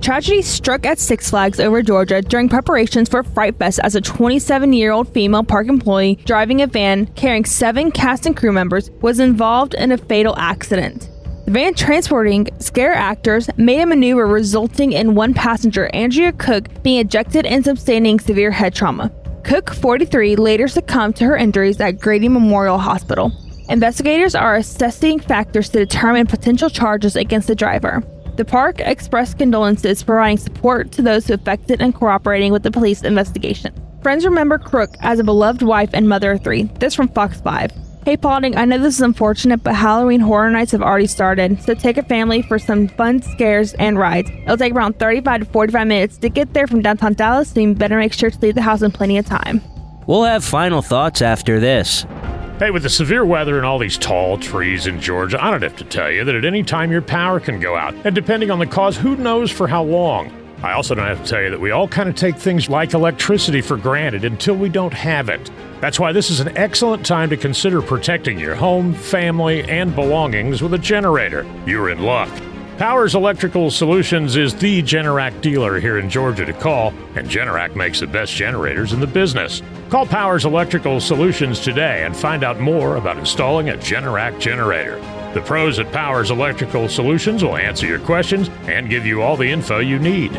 Tragedy 0.00 0.40
struck 0.40 0.86
at 0.86 0.98
Six 0.98 1.28
Flags 1.28 1.60
over 1.60 1.82
Georgia 1.82 2.22
during 2.22 2.48
preparations 2.48 3.06
for 3.08 3.22
Fright 3.22 3.56
Fest 3.58 3.80
as 3.82 3.94
a 3.94 4.00
27 4.00 4.72
year 4.72 4.92
old 4.92 5.12
female 5.12 5.44
park 5.44 5.68
employee 5.68 6.16
driving 6.24 6.62
a 6.62 6.66
van 6.66 7.04
carrying 7.08 7.44
seven 7.44 7.90
cast 7.90 8.24
and 8.24 8.34
crew 8.34 8.50
members 8.50 8.90
was 9.02 9.20
involved 9.20 9.74
in 9.74 9.92
a 9.92 9.98
fatal 9.98 10.34
accident. 10.38 11.10
The 11.44 11.50
van 11.50 11.74
transporting 11.74 12.48
scare 12.60 12.94
actors 12.94 13.50
made 13.58 13.80
a 13.80 13.86
maneuver 13.86 14.26
resulting 14.26 14.92
in 14.92 15.14
one 15.14 15.34
passenger, 15.34 15.90
Andrea 15.92 16.32
Cook, 16.32 16.82
being 16.82 17.00
ejected 17.00 17.44
and 17.44 17.62
sustaining 17.62 18.20
severe 18.20 18.50
head 18.50 18.74
trauma. 18.74 19.12
Cook, 19.44 19.74
43, 19.74 20.36
later 20.36 20.66
succumbed 20.66 21.16
to 21.16 21.24
her 21.24 21.36
injuries 21.36 21.78
at 21.78 22.00
Grady 22.00 22.28
Memorial 22.28 22.78
Hospital. 22.78 23.32
Investigators 23.68 24.34
are 24.34 24.56
assessing 24.56 25.20
factors 25.20 25.68
to 25.68 25.78
determine 25.78 26.26
potential 26.26 26.70
charges 26.70 27.16
against 27.16 27.48
the 27.48 27.54
driver. 27.54 28.02
The 28.40 28.46
park 28.46 28.80
expressed 28.80 29.36
condolences, 29.36 30.02
providing 30.02 30.38
support 30.38 30.92
to 30.92 31.02
those 31.02 31.26
who 31.26 31.34
affected 31.34 31.82
and 31.82 31.94
cooperating 31.94 32.52
with 32.52 32.62
the 32.62 32.70
police 32.70 33.02
investigation. 33.02 33.74
Friends 34.02 34.24
remember 34.24 34.56
Cook 34.56 34.94
as 35.00 35.18
a 35.18 35.24
beloved 35.24 35.60
wife 35.60 35.90
and 35.92 36.08
mother 36.08 36.32
of 36.32 36.42
three. 36.42 36.62
This 36.78 36.94
from 36.94 37.08
Fox 37.08 37.38
5. 37.42 37.70
Hey 38.06 38.16
Paulding, 38.16 38.56
I 38.56 38.64
know 38.64 38.78
this 38.78 38.94
is 38.94 39.02
unfortunate, 39.02 39.62
but 39.62 39.74
Halloween 39.74 40.20
Horror 40.20 40.48
Nights 40.48 40.72
have 40.72 40.80
already 40.80 41.06
started, 41.06 41.62
so 41.62 41.74
take 41.74 41.98
a 41.98 42.02
family 42.02 42.40
for 42.40 42.58
some 42.58 42.88
fun 42.88 43.20
scares 43.20 43.74
and 43.74 43.98
rides. 43.98 44.30
It'll 44.30 44.56
take 44.56 44.72
around 44.72 44.98
35 44.98 45.40
to 45.40 45.44
45 45.44 45.86
minutes 45.86 46.16
to 46.16 46.30
get 46.30 46.54
there 46.54 46.66
from 46.66 46.80
downtown 46.80 47.12
Dallas, 47.12 47.50
so 47.50 47.60
you 47.60 47.74
better 47.74 47.98
make 47.98 48.14
sure 48.14 48.30
to 48.30 48.38
leave 48.40 48.54
the 48.54 48.62
house 48.62 48.80
in 48.80 48.90
plenty 48.90 49.18
of 49.18 49.26
time. 49.26 49.60
We'll 50.06 50.24
have 50.24 50.42
final 50.42 50.80
thoughts 50.80 51.20
after 51.20 51.60
this. 51.60 52.06
Hey, 52.60 52.70
with 52.70 52.82
the 52.82 52.90
severe 52.90 53.24
weather 53.24 53.56
and 53.56 53.64
all 53.64 53.78
these 53.78 53.96
tall 53.96 54.36
trees 54.36 54.86
in 54.86 55.00
Georgia, 55.00 55.42
I 55.42 55.50
don't 55.50 55.62
have 55.62 55.76
to 55.76 55.84
tell 55.84 56.10
you 56.10 56.24
that 56.24 56.34
at 56.34 56.44
any 56.44 56.62
time 56.62 56.92
your 56.92 57.00
power 57.00 57.40
can 57.40 57.58
go 57.58 57.74
out. 57.74 57.94
And 58.04 58.14
depending 58.14 58.50
on 58.50 58.58
the 58.58 58.66
cause, 58.66 58.98
who 58.98 59.16
knows 59.16 59.50
for 59.50 59.66
how 59.66 59.82
long. 59.82 60.30
I 60.62 60.72
also 60.72 60.94
don't 60.94 61.06
have 61.06 61.24
to 61.24 61.26
tell 61.26 61.40
you 61.40 61.48
that 61.48 61.60
we 61.60 61.70
all 61.70 61.88
kind 61.88 62.06
of 62.06 62.16
take 62.16 62.36
things 62.36 62.68
like 62.68 62.92
electricity 62.92 63.62
for 63.62 63.78
granted 63.78 64.26
until 64.26 64.56
we 64.56 64.68
don't 64.68 64.92
have 64.92 65.30
it. 65.30 65.50
That's 65.80 65.98
why 65.98 66.12
this 66.12 66.28
is 66.28 66.40
an 66.40 66.54
excellent 66.54 67.06
time 67.06 67.30
to 67.30 67.38
consider 67.38 67.80
protecting 67.80 68.38
your 68.38 68.54
home, 68.54 68.92
family, 68.92 69.62
and 69.62 69.94
belongings 69.94 70.60
with 70.60 70.74
a 70.74 70.78
generator. 70.78 71.46
You're 71.64 71.88
in 71.88 72.02
luck. 72.02 72.28
Powers 72.80 73.14
Electrical 73.14 73.70
Solutions 73.70 74.36
is 74.36 74.54
the 74.54 74.82
Generac 74.82 75.42
dealer 75.42 75.78
here 75.78 75.98
in 75.98 76.08
Georgia 76.08 76.46
to 76.46 76.54
call, 76.54 76.94
and 77.14 77.28
Generac 77.28 77.76
makes 77.76 78.00
the 78.00 78.06
best 78.06 78.32
generators 78.32 78.94
in 78.94 79.00
the 79.00 79.06
business. 79.06 79.60
Call 79.90 80.06
Powers 80.06 80.46
Electrical 80.46 80.98
Solutions 80.98 81.60
today 81.60 82.06
and 82.06 82.16
find 82.16 82.42
out 82.42 82.58
more 82.58 82.96
about 82.96 83.18
installing 83.18 83.68
a 83.68 83.76
Generac 83.76 84.40
generator. 84.40 84.96
The 85.34 85.42
pros 85.42 85.78
at 85.78 85.92
Powers 85.92 86.30
Electrical 86.30 86.88
Solutions 86.88 87.44
will 87.44 87.58
answer 87.58 87.86
your 87.86 87.98
questions 87.98 88.48
and 88.62 88.88
give 88.88 89.04
you 89.04 89.20
all 89.20 89.36
the 89.36 89.50
info 89.50 89.80
you 89.80 89.98
need. 89.98 90.32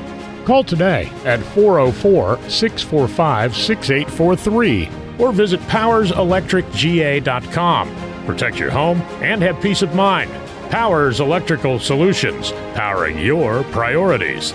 Call 0.43 0.63
today 0.63 1.11
at 1.25 1.43
404 1.53 2.39
645 2.49 3.55
6843 3.55 4.89
or 5.19 5.31
visit 5.31 5.59
powerselectricga.com. 5.59 8.25
Protect 8.25 8.57
your 8.57 8.71
home 8.71 8.99
and 9.21 9.43
have 9.43 9.61
peace 9.61 9.83
of 9.83 9.93
mind. 9.93 10.31
Powers 10.71 11.19
Electrical 11.19 11.77
Solutions, 11.79 12.51
powering 12.73 13.19
your 13.19 13.63
priorities. 13.65 14.53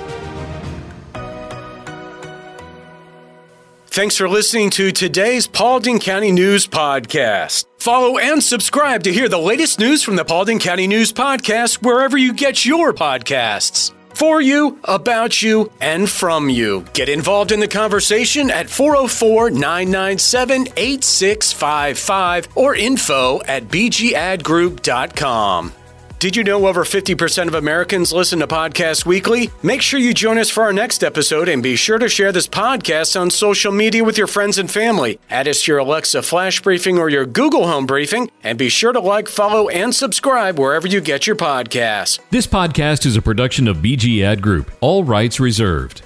Thanks 3.89 4.17
for 4.17 4.29
listening 4.29 4.71
to 4.71 4.91
today's 4.93 5.47
Paulding 5.47 6.01
County 6.01 6.33
News 6.33 6.67
Podcast. 6.67 7.67
Follow 7.79 8.17
and 8.19 8.43
subscribe 8.43 9.03
to 9.05 9.13
hear 9.13 9.29
the 9.29 9.39
latest 9.39 9.79
news 9.79 10.03
from 10.03 10.17
the 10.17 10.25
Paulding 10.25 10.59
County 10.59 10.87
News 10.87 11.13
Podcast 11.13 11.83
wherever 11.83 12.17
you 12.17 12.33
get 12.33 12.65
your 12.65 12.95
podcasts. 12.95 13.93
For 14.15 14.41
you, 14.41 14.79
about 14.85 15.43
you, 15.43 15.71
and 15.83 16.09
from 16.09 16.49
you. 16.49 16.87
Get 16.95 17.11
involved 17.11 17.53
in 17.53 17.61
the 17.61 17.69
conversation 17.69 18.51
at 18.51 18.71
404 18.71 19.51
997 19.51 20.69
8655 20.79 22.49
or 22.55 22.75
info 22.75 23.43
at 23.43 23.65
bgadgroup.com. 23.69 25.73
Did 26.19 26.35
you 26.35 26.45
know 26.45 26.67
over 26.67 26.83
50% 26.83 27.47
of 27.47 27.53
Americans 27.55 28.11
listen 28.11 28.39
to 28.39 28.47
podcasts 28.47 29.05
weekly? 29.05 29.51
Make 29.63 29.83
sure 29.83 30.01
you 30.01 30.15
join 30.15 30.39
us 30.39 30.49
for 30.49 30.63
our 30.63 30.73
next 30.73 31.05
episode 31.05 31.47
and 31.47 31.63
be 31.63 31.77
sure 31.77 31.99
to 31.99 32.09
share 32.09 32.33
this 32.33 32.49
podcast 32.49 33.21
on 33.21 33.29
social 33.29 33.71
media 33.71 34.03
with 34.03 34.17
your 34.17 34.27
friends 34.27 34.57
and 34.57 34.71
family. 34.71 35.21
Add 35.29 35.47
us 35.47 35.63
to 35.65 35.73
your 35.73 35.79
Alexa 35.81 36.23
Flash 36.23 36.63
Briefing 36.63 36.99
or 36.99 37.11
your 37.11 37.27
Google 37.27 37.67
Home 37.67 37.85
Briefing, 37.85 38.31
and 38.43 38.57
be 38.57 38.71
sure 38.71 38.95
to 38.95 39.01
like, 39.01 39.29
follow, 39.29 39.69
and 39.69 39.95
subscribe 39.95 40.59
wherever 40.59 40.87
you 40.87 41.03
get 41.03 41.27
your 41.27 41.37
podcasts. 41.37 42.19
This 42.31 42.47
podcast 42.47 43.05
is 43.05 43.17
a 43.19 43.23
production 43.23 43.69
of 43.69 43.79
BG 43.79 44.23
Ad 44.23 44.41
Group, 44.41 44.71
all 44.81 45.05
rights 45.05 45.39
reserved. 45.39 46.01